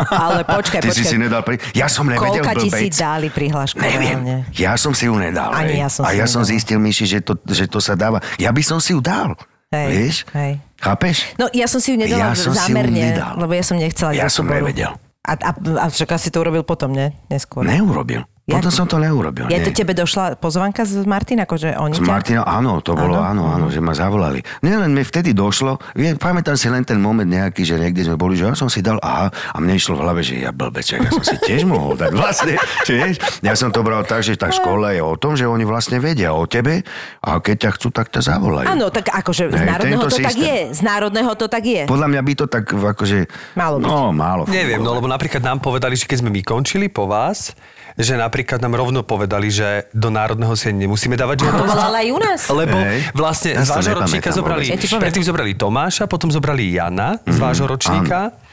[0.09, 1.05] Ale počkaj, Ty si počkaj.
[1.05, 1.61] si nedal pri...
[1.71, 2.97] Ja som nevedel, Koľka ti si blbec.
[2.97, 3.77] dali prihlášku?
[3.77, 4.41] Neviem.
[4.51, 5.53] Ja som si ju nedal.
[5.53, 6.51] Ani ja som a si ja som nedala.
[6.51, 8.25] zistil, Myši, že to, že to sa dáva.
[8.35, 9.37] Ja by som si ju dal.
[9.69, 10.15] Hej, Vieš?
[10.33, 10.57] hej.
[10.75, 11.37] Chápeš?
[11.37, 13.37] No ja som si ju nedala Ja som si zámerne, nedal.
[13.37, 14.97] lebo ja som nechcela Ja som nevedel.
[15.21, 17.13] A, a, a však asi to urobil potom, ne?
[17.29, 17.61] Neskôr.
[17.61, 18.25] Neurobil.
[18.45, 19.49] Potom som to neurobil.
[19.49, 19.65] Je nie.
[19.65, 22.05] to tebe došla pozvanka z Martina, akože oni Z ťa...
[22.05, 24.37] Martina, áno, to bolo, áno, áno, že ma zavolali.
[24.61, 28.37] Nielen mi vtedy došlo, vie, pamätám si len ten moment nejaký, že niekde sme boli,
[28.37, 31.09] že ja som si dal, aha, a mne išlo v hlave, že ja blbeček, ja
[31.09, 32.53] som si tiež mohol dať vlastne,
[32.85, 35.97] vieš, ja som to bral tak, že tá škola je o tom, že oni vlastne
[35.97, 36.85] vedia o tebe
[37.25, 38.69] a keď ťa chcú, tak ťa zavolajú.
[38.69, 40.45] Áno, tak akože z národného to tak systém.
[40.45, 40.57] je.
[40.69, 41.81] Z národného to tak je.
[41.89, 43.25] Podľa mňa by to tak akože...
[43.57, 43.89] Malo byť.
[43.89, 44.45] No, málo.
[44.45, 47.57] Neviem, no lebo napríklad nám povedali, že keď sme my končili po vás,
[47.95, 52.09] že napríklad nám rovno povedali, že do národného si nemusíme dávať To bola ale aj
[52.11, 52.39] u nás.
[52.51, 52.99] Lebo Hej.
[53.15, 54.63] vlastne Ja z to vášho ročníka zobrali.
[54.67, 58.35] Ja predtým zobrali Tomáša, potom zobrali Jana z vášho ročníka.
[58.35, 58.44] Áno.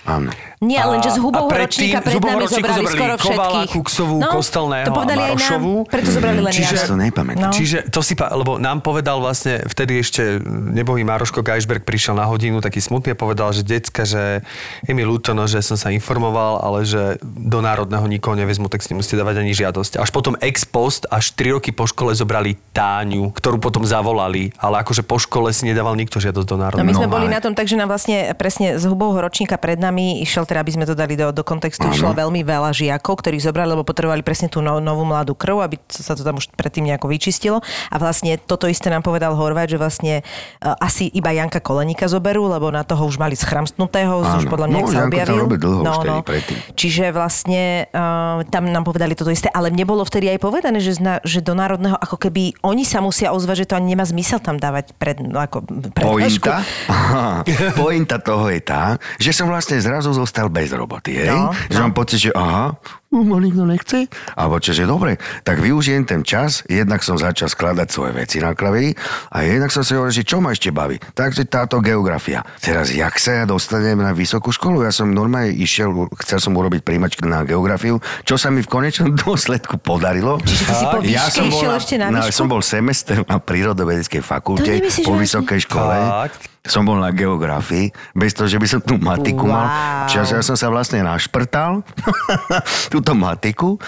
[0.58, 3.70] Nie, len že z predtým ročníka pred nami zobrali skoro Kovala, všetkých.
[3.72, 5.74] Kuksovú, No, Kostelného to povedali a aj nám, Marošovú.
[5.86, 7.42] preto zobrali len Čiže- Ja to nepamätám.
[7.44, 7.50] No.
[7.50, 12.58] Čiže to si, lebo nám povedal vlastne, vtedy ešte nebohý Maroško Geisberg prišiel na hodinu
[12.58, 14.42] taký smutný a povedal, že decka, že
[14.82, 18.80] je mi ľúto, no, že som sa informoval, ale že do národného nikoho nevezmu, tak
[18.80, 19.98] si nemusíte dávať ani žiadosť.
[19.98, 24.80] Až potom ex post, až 3 roky po škole zobrali Táňu, ktorú potom zavolali, ale
[24.80, 26.86] akože po škole si nedával nikto žiadosť do No národného.
[26.86, 29.54] my sme No, boli ale- na tom tak, že nám vlastne presne z hubového ročníka
[29.56, 32.72] pred nami nami išiel, teda aby sme to dali do, do kontextu, išlo veľmi veľa
[32.72, 36.40] žiakov, ktorých zobrali, lebo potrebovali presne tú no, novú mladú krv, aby sa to tam
[36.40, 37.60] už predtým nejako vyčistilo.
[37.92, 40.24] A vlastne toto isté nám povedal Horvát, že vlastne
[40.64, 44.48] uh, asi iba Janka Kolenika zoberú, lebo na toho už mali schramstnutého, už Áno.
[44.48, 45.44] podľa mňa No, sa objavil.
[45.52, 46.56] dlho už vtedy predtým.
[46.72, 47.62] Čiže vlastne
[47.92, 51.44] uh, tam nám povedali toto isté, ale mne bolo vtedy aj povedané, že, zna, že
[51.44, 54.96] do Národného ako keby oni sa musia ozvať, že to ani nemá zmysel tam dávať
[54.96, 56.48] pred, no, ako prednášku.
[56.48, 57.44] Pointa, aha,
[57.82, 61.28] pointa toho je tá, že som vlastne zrazu zostal bez roboty, hej?
[61.30, 62.76] No, že mám pocit, že aha, no,
[63.12, 67.88] ma nikto nechce, alebo čo, že dobre, tak využijem ten čas, jednak som začal skladať
[67.92, 68.96] svoje veci na klavíri
[69.28, 70.96] a jednak som si hovoril, že čo ma ešte baví.
[71.12, 72.40] Takže táto geografia.
[72.58, 74.84] Teraz, jak sa ja dostanem na vysokú školu?
[74.88, 79.12] Ja som normálne išiel, chcel som urobiť príjmačky na geografiu, čo sa mi v konečnom
[79.22, 80.40] dôsledku podarilo.
[80.40, 82.42] Čiže ty si po výške išiel ešte na výšku?
[82.42, 84.72] som bol semester na prírodovedeckej fakulte
[85.04, 85.94] po vysokej škole.
[85.94, 86.48] Fakt?
[86.62, 89.66] Som bol na geografii, bez toho, že by som tú matiku mal.
[89.66, 90.06] Wow.
[90.14, 91.82] Čiže ja som sa vlastne našprtal,
[93.02, 93.82] túto matiku,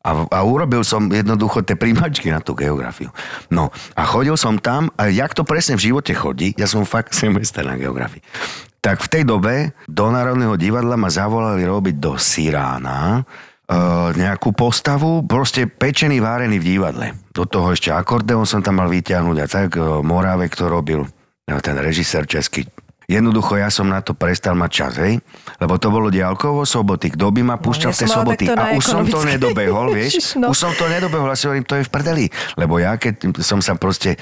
[0.00, 3.12] a, a urobil som jednoducho tie príjmačky na tú geografiu.
[3.52, 7.12] No a chodil som tam, a jak to presne v živote chodí, ja som fakt
[7.12, 8.24] semester na geografii.
[8.80, 13.22] Tak v tej dobe do Národného divadla ma zavolali robiť do Sirána, e,
[14.16, 17.06] nejakú postavu, proste pečený, várený v divadle.
[17.36, 21.04] Do toho ešte akordeon som tam mal vyťahnuť a tak e, Morávek to robil,
[21.44, 22.64] e, ten režisér český.
[23.10, 25.18] Jednoducho ja som na to prestal mať čas, hej?
[25.58, 27.10] Lebo to bolo diálkovo soboty.
[27.10, 28.44] Kto by ma púšťal ja v tej soboty?
[28.46, 30.38] A už som to nedobehol, vieš?
[30.38, 30.48] No.
[30.48, 32.24] Už som to nedobehol a si hovorím, to je v prdeli.
[32.54, 34.14] Lebo ja, keď som sa proste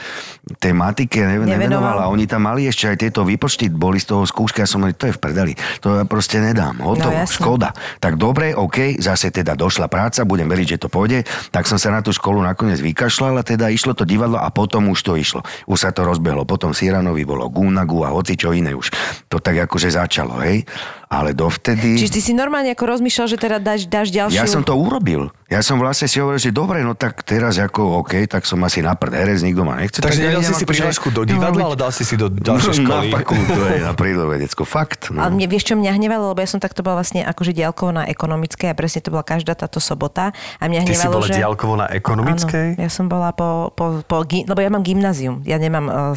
[0.56, 1.52] tej matike ne- Nevenoval.
[1.52, 4.80] nevenoval a oni tam mali ešte aj tieto výpočty, boli z toho skúšky a som
[4.80, 5.52] hovoril, to je v prdeli.
[5.78, 6.80] To ja proste nedám.
[6.80, 7.36] Hotovo, No, jasne.
[7.36, 7.68] škoda.
[7.98, 11.22] Tak dobre, OK, zase teda došla práca, budem veriť, že to pôjde.
[11.50, 14.88] Tak som sa na tú školu nakoniec vykašľal a teda išlo to divadlo a potom
[14.88, 15.40] už to išlo.
[15.64, 16.42] Už sa to rozbehlo.
[16.42, 18.94] Potom Siranovi bolo Gunagu a hoci čo iné už.
[19.28, 20.62] To tak akože začalo, hej.
[21.08, 21.96] Ale dovtedy...
[21.96, 24.36] Čiže ty si normálne ako rozmýšľal, že teda dáš, dáš ďalšiu...
[24.36, 25.32] Ja som to urobil.
[25.48, 28.84] Ja som vlastne si hovoril, že dobre, no tak teraz ako OK, tak som asi
[28.84, 30.04] na prd herec, nikto ma nechce.
[30.04, 33.08] Takže nedal si si prihlášku do divadla, ale dal si si do ďalšej Na školy.
[33.16, 34.68] fakultu, hej, na prírodovedecku.
[34.68, 35.08] Fakt.
[35.08, 35.24] No.
[35.24, 38.04] Ale mne, vieš, čo mňa hnevalo, lebo ja som takto bola vlastne akože diaľkovo na
[38.04, 40.36] ekonomické a presne to bola každá táto sobota.
[40.60, 41.40] A mňa Ty si bola že...
[41.40, 42.76] diaľkovo na ekonomickej?
[42.76, 45.40] Áno, ja som bola po, po, po lebo ja mám gymnázium.
[45.48, 46.12] Ja nemám uh,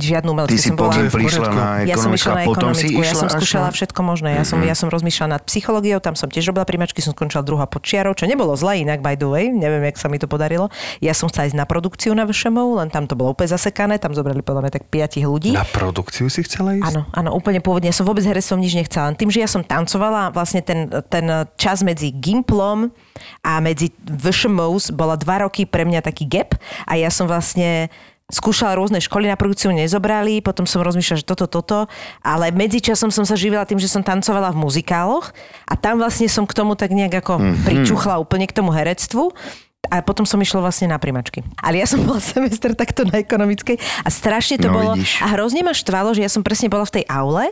[0.00, 0.56] žiadnu umeleckú.
[0.56, 1.12] Ty si po bola...
[1.12, 4.21] prišla na Ja som išla na ekonomickú, ja som skúšala na- všetko možné.
[4.30, 7.66] Ja som, ja som rozmýšľala nad psychológiou, tam som tiež robila primačky, som skončila druhá
[7.66, 10.70] počiarov, čo nebolo zle inak, by the way, neviem, jak sa mi to podarilo.
[11.02, 14.14] Ja som chcela ísť na produkciu na VŠMU, len tam to bolo úplne zasekané, tam
[14.14, 15.56] zobrali podľa mňa tak piatich ľudí.
[15.56, 16.94] Na produkciu si chcela ísť?
[16.94, 17.90] Áno, áno, úplne pôvodne.
[17.90, 19.10] Ja som vôbec herectvom nič nechcela.
[19.10, 21.26] Len tým, že ja som tancovala, vlastne ten, ten
[21.58, 22.92] čas medzi Gimplom
[23.42, 26.54] a medzi VŠMOs bola dva roky pre mňa taký gap
[26.86, 27.90] a ja som vlastne
[28.32, 31.78] skúšala rôzne školy na produkciu, nezobrali, potom som rozmýšľala, že toto, toto,
[32.24, 35.36] ale medzičasom som sa živila tým, že som tancovala v muzikáloch
[35.68, 37.64] a tam vlastne som k tomu tak nejak ako mm-hmm.
[37.68, 39.30] pričuchla úplne k tomu herectvu.
[39.90, 41.42] A potom som išla vlastne na primačky.
[41.58, 43.76] Ale ja som bola semester takto na ekonomickej
[44.06, 44.94] a strašne to No, bolo...
[44.94, 45.20] vidíš.
[45.20, 47.50] A hrozne ma štvalo, že ja som presne bola v tej aule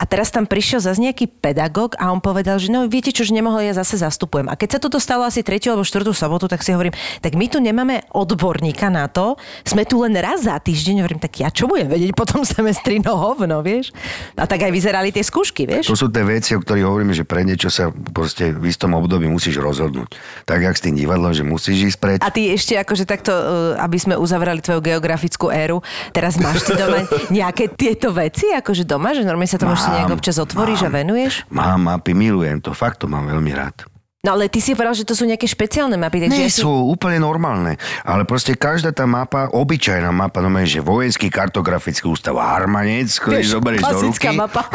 [0.00, 3.36] a teraz tam prišiel zase nejaký pedagóg a on povedal, že no viete čo, že
[3.36, 4.48] nemohol, ja zase zastupujem.
[4.48, 5.76] A keď sa toto stalo asi 3.
[5.76, 6.08] alebo 4.
[6.16, 10.48] sobotu, tak si hovorím, tak my tu nemáme odborníka na to, sme tu len raz
[10.48, 13.92] za týždeň, hovorím, tak ja čo budem vedieť po tom semestri, no hovno, vieš?
[14.40, 15.92] A tak aj vyzerali tie skúšky, vieš?
[15.92, 19.28] To sú tie veci, o ktorých hovoríme, že pre niečo sa proste v istom období
[19.28, 20.16] musíš rozhodnúť.
[20.48, 22.18] Tak jak s tým divadlom, že musíš ísť preč.
[22.24, 25.84] A ty ešte akože takto, eh, aby sme uzavrali tvoju geografickú éru,
[26.16, 27.04] teraz máš ty doma
[27.36, 30.96] nejaké tieto veci, akože doma, že normálne sa tomu ešte nejak občas otvoríš a mám.
[31.02, 31.34] venuješ?
[31.50, 33.90] Mám mapy, milujem to, fakt to mám veľmi rád.
[34.20, 36.60] No ale ty si povedal, že to sú nejaké špeciálne mapy, takže Nie ja si...
[36.60, 42.36] sú úplne normálne, ale proste každá tá mapa, obyčajná mapa, no že vojenský kartografický ústav
[42.36, 44.68] Harmanec, ktorý Vieš, zoberieš do ruky, mapa.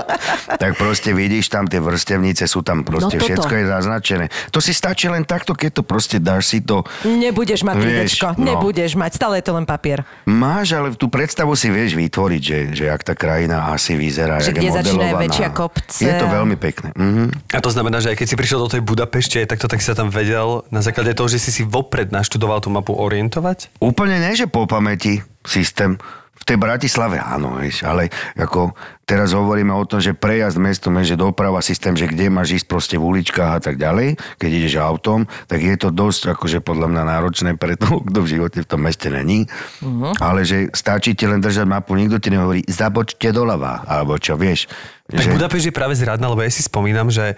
[0.60, 3.40] tak proste vidíš tam tie vrstevnice, sú tam proste No toto.
[3.40, 4.24] všetko je zaznačené.
[4.52, 6.84] To si stačí len takto, keď to proste dáš si to.
[7.08, 8.52] Nebudeš mať Vieš, no.
[8.52, 10.04] nebudeš mať, stále je to len papier.
[10.28, 14.52] Máš, ale tú predstavu si vieš vytvoriť, že, že jak tá krajina asi vyzerá, Že
[14.52, 15.20] jak kde je modelovaná.
[15.24, 16.04] väčšia kopce.
[16.04, 16.92] Je to veľmi pekné.
[16.92, 17.56] Mhm.
[17.56, 19.86] A to znamená, že aj keď si prišiel do tej Budapešte, aj takto tak si
[19.86, 23.78] sa tam vedel na základe toho, že si si vopred naštudoval tú mapu orientovať?
[23.78, 25.94] Úplne ne, že po pamäti systém.
[26.40, 28.72] V tej Bratislave áno, vieš, ale ako
[29.04, 32.96] teraz hovoríme o tom, že prejazd mestom, že doprava systém, že kde máš ísť proste
[32.96, 37.02] v uličkách a tak ďalej, keď ideš autom, tak je to dosť akože podľa mňa
[37.12, 39.46] náročné pre toho, kto v živote v tom meste není.
[39.84, 40.16] Uh-huh.
[40.16, 44.64] Ale že stačí ti len držať mapu, nikto ti nehovorí, zabočte doľava, alebo čo, vieš.
[45.12, 45.36] Tak že...
[45.36, 47.36] Budapešť je práve zradná, lebo ja si spomínam, že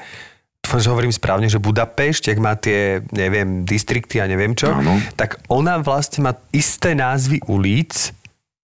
[0.63, 4.97] dúfam, že hovorím správne, že Budapešť, ak má tie, neviem, distrikty a neviem čo, Áno.
[5.19, 8.15] tak ona vlastne má isté názvy ulic,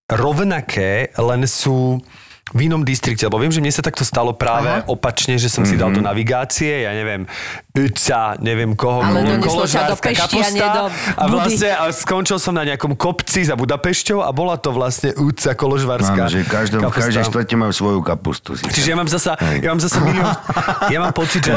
[0.08, 2.00] rovnaké, len sú
[2.48, 4.88] v inom distrikte, lebo viem, že mne sa takto stalo práve Aha.
[4.88, 7.28] opačne, že som si dal do navigácie, ja neviem,
[7.78, 12.42] Uca, neviem koho, Ale koho- ťa do Pešti a nie do a vlastne a skončil
[12.42, 16.50] som na nejakom kopci za Budapešťou a bola to vlastne Uca Koložvárska Áno, že v
[16.50, 18.58] každom, v každej štvrte majú svoju kapustu.
[18.58, 18.66] Si.
[18.66, 20.26] Čiže ja mám zasa, ja mám zasa milión,
[20.94, 21.54] ja mám pocit, že,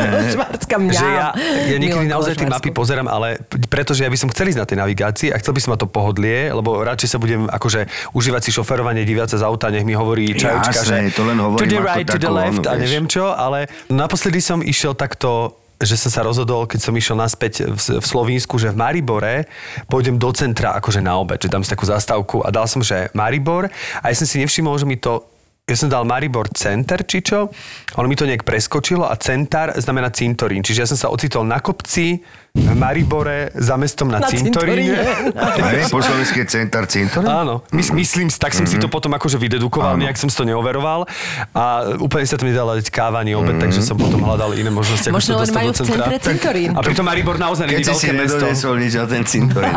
[0.94, 1.34] že ja,
[1.68, 3.42] ja niekedy naozaj tie mapy pozerám, ale
[3.72, 5.88] pretože ja by som chcel ísť na tej navigácii a chcel by som ma to
[5.90, 10.34] pohodlie, lebo radšej sa budem akože užívať si šoferovanie, sa z auta, nech mi hovorí
[10.34, 13.32] čajočka, Jasné, že to len hovorím to the right, to the left a neviem čo,
[13.32, 18.62] ale naposledy som išiel takto že som sa rozhodol, keď som išiel naspäť v, Slovínsku,
[18.62, 19.50] že v Maribore
[19.90, 23.10] pôjdem do centra akože na obed, že dám si takú zastávku a dal som, že
[23.18, 23.68] Maribor
[24.00, 25.26] a ja som si nevšimol, že mi to
[25.70, 27.48] ja som dal Maribor Center, či čo,
[27.96, 30.66] ono mi to nejak preskočilo a Centar znamená cintorín.
[30.66, 32.20] Čiže ja som sa ocitol na kopci
[32.52, 34.92] v Maribore za mestom na, Na cintoríne.
[35.32, 37.24] Hej, po slovenské centár cintorín?
[37.26, 40.44] Áno, my, myslím, si- tak som si to potom akože vydedukoval, nejak som si to
[40.44, 41.08] neoveroval
[41.50, 41.64] a
[41.96, 45.08] úplne sa to mi dala dať káva ani obed, takže som potom hľadal iné možnosti,
[45.08, 45.96] Možno len majú do v centra.
[46.06, 46.70] centre cintorín.
[46.72, 48.36] A pritom Maribor naozaj Keď si si veľké mesto.
[48.38, 49.72] nedoniesol nič na ten cintorín.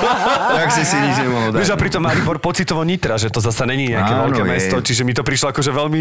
[0.56, 1.58] tak si si nič nemohol dať.
[1.60, 4.48] Vieš, a pritom Maribor pocitovo Nitra, že to zasa není nejaké Áno, veľké je.
[4.48, 6.00] mesto, čiže mi to prišlo akože veľmi...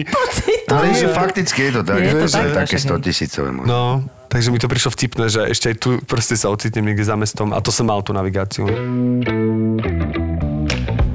[0.66, 3.02] Ale že fakticky je to tak, Je to že tak, také však 100 hej.
[3.04, 3.68] tisícové možno.
[4.34, 7.54] Takže mi to prišlo vtipné, že ešte aj tu proste sa ocitnem niekde za mestom
[7.54, 8.66] a to som mal tú navigáciu.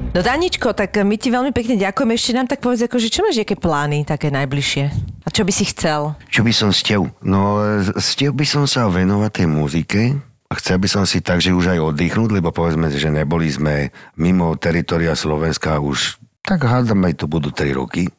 [0.09, 2.15] No Daničko, tak my ti veľmi pekne ďakujeme.
[2.15, 4.83] Ešte nám tak povedz, akože, čo máš nejaké plány také najbližšie?
[5.27, 6.15] A čo by si chcel?
[6.31, 7.11] Čo by som stev?
[7.19, 7.59] No,
[7.99, 10.01] stev by som sa venovať tej muzike
[10.47, 13.91] a chcel by som si tak, že už aj oddychnúť, lebo povedzme, že neboli sme
[14.15, 16.15] mimo teritoria Slovenska už,
[16.47, 18.09] tak hádam aj to budú 3 roky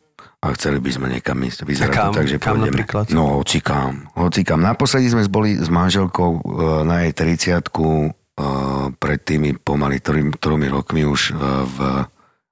[0.41, 1.69] a chceli by sme niekam ísť.
[1.69, 2.17] Vyzerá kam?
[2.17, 2.73] to tak, že Kam pôjdeme.
[2.73, 3.05] napríklad?
[3.13, 4.09] No, hocikám.
[4.17, 4.57] Hocikám.
[4.57, 6.41] Naposledy sme boli s manželkou e,
[6.89, 7.69] na jej 30
[8.97, 11.79] pred tými pomaly ktorými rokmi už e, v,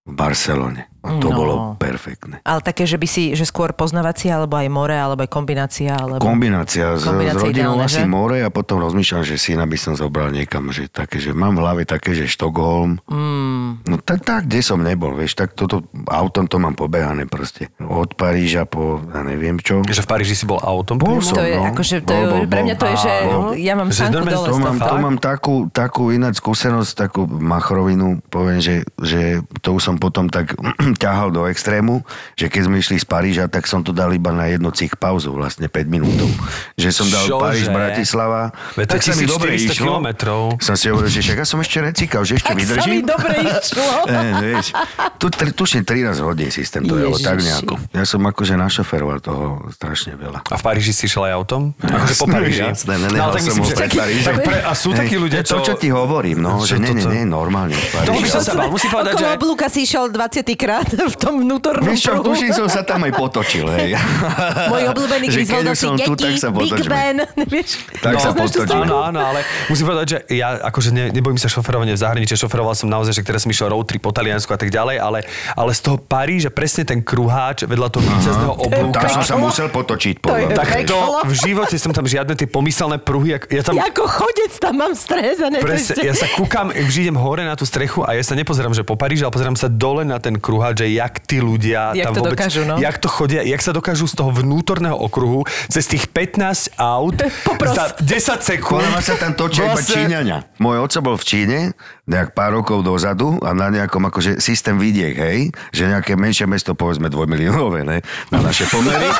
[0.04, 0.97] v Barcelone.
[1.08, 1.36] A to No.
[1.36, 2.40] bolo perfektné.
[2.42, 6.20] Ale také, že by si, že skôr poznávacie, alebo aj more, alebo aj kombinácia, alebo...
[6.20, 8.06] Kombinácia s, s Kombinácia rodinou ideálne, asi že?
[8.06, 11.60] more a potom rozmýšľam, že syna by som zobral niekam, že také, že mám v
[11.64, 13.00] hlave také, že Štokholm.
[13.08, 13.80] Mm.
[13.84, 17.72] No tak, tak, kde som nebol, vieš, tak toto autom to mám pobehané proste.
[17.78, 19.80] Od Paríža po, ja neviem čo.
[19.80, 21.00] Že v Paríži si bol autom?
[21.00, 21.64] Bol som, To je, no.
[21.66, 23.42] akože, to Bol, je, bol, pre mňa to je, že Bol.
[23.56, 28.20] ja mám Že normálne dole To mám, to mám takú, takú ináč skúsenosť, takú machrovinu,
[28.28, 30.52] poviem, že, že to už som potom tak
[30.98, 32.02] ťahal do extrému,
[32.34, 35.30] že keď sme išli z Paríža, tak som to dal iba na jednu cich pauzu,
[35.30, 36.26] vlastne 5 minútov.
[36.74, 37.38] Že som dal Čože?
[37.38, 39.84] Paríž, Bratislava, to tak sa mi dobre 1400 išlo.
[39.86, 40.40] kilometrov.
[40.58, 43.00] Som si hovoril, že však ja som ešte recikal, že ešte Tak sa mi vydržím.
[43.06, 43.86] dobre išlo.
[44.08, 44.72] Eh, vieš,
[45.20, 47.76] tu, tri- tuším 13 hodín systém to je, alebo tak nejako.
[47.92, 50.48] Ja som akože našoferoval toho strašne veľa.
[50.48, 51.76] A v Paríži si šiel aj autom?
[51.78, 52.64] Akože po Paríži?
[52.72, 54.24] Jasné, ne, no, tak som myslím, že...
[54.24, 57.24] Tak pre, a sú takí ľudia, to, čo ti hovorím, no, že nie, nie, nie,
[57.28, 57.76] normálne.
[57.76, 58.72] Toho by som sa bal.
[58.72, 59.24] Musím povedať, že...
[59.28, 63.02] Okolo oblúka si išiel 20 krát v tom vnútornom Vieš čo, tuším, som sa tam
[63.04, 63.98] aj potočil, hej.
[64.72, 66.72] Môj obľúbený Že keď Griswoldov už si som tu, deti, tak sa Big.
[66.86, 67.16] Ben.
[67.52, 68.66] Vieš, Tak sa tú potočme.
[68.68, 68.84] scénku?
[68.84, 72.74] Áno, áno, ale musím povedať, že ja akože ne, nebojím sa šoferovania v zahraničí, šoferoval
[72.76, 75.18] som naozaj, že teraz som išiel road trip po Taliansku a tak ďalej, ale,
[75.56, 79.00] ale z toho Paríža presne ten kruháč vedľa toho víťazného oblúka.
[79.00, 80.14] Tam som sa musel potočiť.
[80.20, 80.28] To.
[80.52, 84.52] Tak to v živote som tam žiadne tie pomyselné pruhy, ja tam Ja ako chodec
[84.60, 88.12] tam mám stres a Presne, ja sa kúkam, už idem hore na tú strechu a
[88.12, 91.20] ja sa nepozerám, že po Paríži, ale pozerám sa dole na ten kruháč, že jak
[91.20, 92.74] tí ľudia Jak tam to vôbec, dokážu, no.
[92.76, 97.16] jak to chodia, jak sa dokážu z toho vnútorného okruhu cez tých 15 aut
[97.48, 97.72] Popros.
[97.72, 98.04] za 10
[98.42, 98.82] sekúnd.
[98.82, 100.36] Mňa sa tam točia iba Vlastne- Číňania.
[100.56, 101.58] Môj oco bol v Číne,
[102.04, 105.38] nejak pár rokov dozadu a na nejakom akože systém vidiek, hej,
[105.70, 107.98] že nejaké menšie mesto, povedzme dvojmiliónové, ne,
[108.28, 109.06] na naše pomery.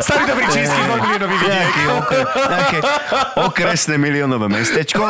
[0.00, 1.52] Starý dobrý čínsky dvojmiliónový vidiek.
[1.54, 2.78] Nejaký okre, nejaké
[3.40, 5.02] okresné miliónové mestečko.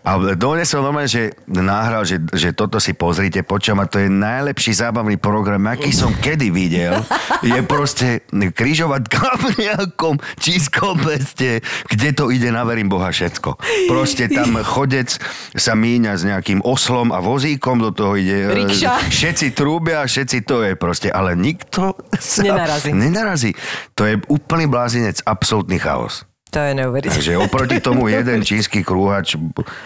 [0.00, 4.76] A donesol normálne, že nahral, že, že toto si pozrite, počujem, a to je najlepší
[4.76, 7.00] zábavný program, aký som kedy videl.
[7.40, 9.08] Je proste križovať
[9.40, 13.56] v nejakom čínskom meste, kde to ide na verím Boha všetko.
[13.88, 15.16] Proste tam chodec
[15.56, 18.52] sa míňa s nejakým oslom a vozíkom, do toho ide...
[18.52, 19.08] e, Rikša.
[19.08, 22.92] Všetci trúbia, všetci to je proste, ale nikto sa Nenarazí.
[22.92, 23.50] nenarazí.
[23.96, 26.28] To je úplný blázinec, absolútny chaos.
[26.50, 27.14] To je neuveriteľné.
[27.14, 29.38] Takže oproti tomu jeden čínsky krúhač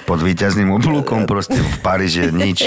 [0.03, 2.59] pod víťazným oblúkom proste v Paríži je nič.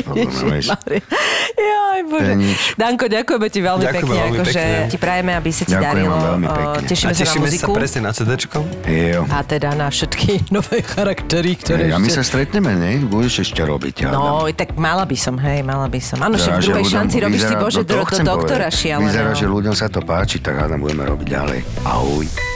[1.57, 2.33] Jaj, bože.
[2.35, 2.59] Nič.
[2.75, 4.21] Danko, ďakujeme ti veľmi Ďakujeme pekne.
[4.21, 4.87] veľmi akože pekne.
[4.87, 6.15] ti prajeme, aby sa ti Ďakujem darilo.
[6.15, 6.77] veľmi pekne.
[6.77, 7.69] A Tešíme, sa na tešíme sa muziku.
[7.73, 8.57] presne na CDčko.
[8.85, 9.21] Jo.
[9.27, 12.15] A teda na všetky nové charaktery, ktoré Hej, a my ešte...
[12.15, 12.91] sa stretneme, ne?
[13.01, 13.95] Budeš ešte robiť.
[14.07, 16.21] No, tak mala by som, hej, mala by som.
[16.21, 19.09] Áno, však v druhej šanci robíš ty, Bože, do, do doktora šialeného.
[19.09, 21.59] Vyzerá, že ľuďom sa to páči, tak hádam budeme robiť ďalej.
[21.83, 22.46] Ahoj.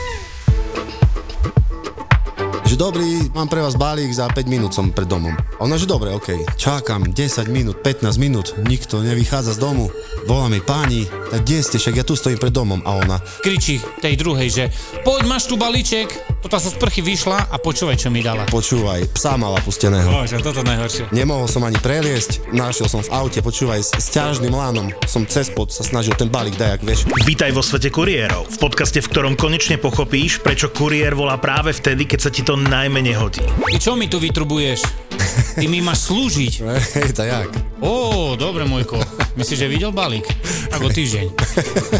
[2.71, 5.35] Že dobrý, mám pre vás balík, za 5 minút som pred domom.
[5.35, 6.55] A ona, že dobre, OK.
[6.55, 9.91] Čakám 10 minút, 15 minút, nikto nevychádza z domu.
[10.23, 12.79] Volá mi páni, tak kde ste, však ja tu stojím pred domom.
[12.87, 14.63] A ona, Kričí tej druhej, že
[15.03, 16.30] poď, máš tu balíček.
[16.41, 18.49] Toto sa z prchy vyšla a počúvaj, čo mi dala.
[18.49, 20.09] počúvaj, psa mala pusteného.
[20.09, 21.13] Bože, toto najhoršie.
[21.13, 24.89] Nemohol som ani preliesť, našiel som v aute, počúvaj, s, s ťažným lánom.
[25.05, 27.05] Som cez pod sa snažil ten balík dajak, vieš.
[27.29, 32.09] Vítaj vo svete kuriérov, v podcaste, v ktorom konečne pochopíš, prečo kuriér volá práve vtedy,
[32.09, 33.45] keď sa ti to najmenej hodí.
[33.45, 35.10] Ty čo mi tu vytrubuješ?
[35.57, 36.53] Ty mi máš slúžiť.
[36.97, 37.49] Hej, to jak?
[37.81, 38.99] Ó, dobre, môjko.
[39.35, 40.27] Myslíš, že videl balík?
[40.71, 41.27] Tak o týždeň.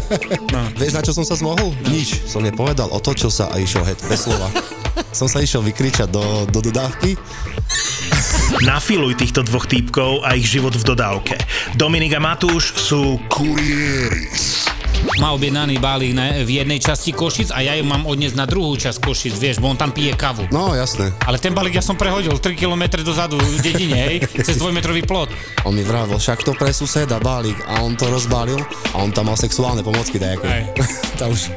[0.80, 1.74] Vieš, na čo som sa zmohol?
[1.88, 2.24] Nič.
[2.28, 4.48] Som nepovedal, otočil sa a išiel heď, bez slova.
[5.12, 7.16] som sa išiel vykričať do, do dodávky.
[8.62, 11.36] Nafiluj týchto dvoch týpkov a ich život v dodávke.
[11.74, 14.28] Dominik a Matúš sú kuriéri.
[15.22, 18.98] Má objednaný balík v jednej časti Košic a ja ju mám odniesť na druhú časť
[18.98, 20.50] Košic, vieš, bo on tam pije kavu.
[20.50, 21.14] No, jasné.
[21.22, 24.16] Ale ten balík ja som prehodil 3 km dozadu v dedine, hej,
[24.50, 25.30] cez dvojmetrový plot.
[25.62, 28.58] On mi vravil, však to pre suseda balík a on to rozbalil
[28.90, 30.66] a on tam mal sexuálne pomocky dajaké.
[31.22, 31.54] Tam už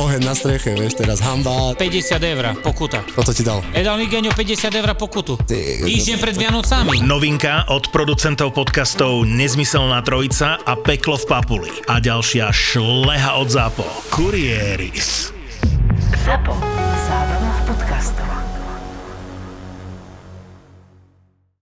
[0.00, 1.74] oheň na streche, vieš, teraz hamba.
[1.76, 3.04] 50 eur, pokuta.
[3.14, 3.60] Toto ti dal.
[3.72, 5.38] E dal mi Geňo 50 eur pokutu.
[5.44, 7.04] Týždeň pred Vianocami.
[7.04, 11.72] Novinka od producentov podcastov Nezmyselná trojica a Peklo v Papuli.
[11.90, 12.50] A ďalšia
[12.94, 13.84] šleha od ZAPO.
[14.10, 15.32] Kurieris.
[16.24, 16.83] ZAPO.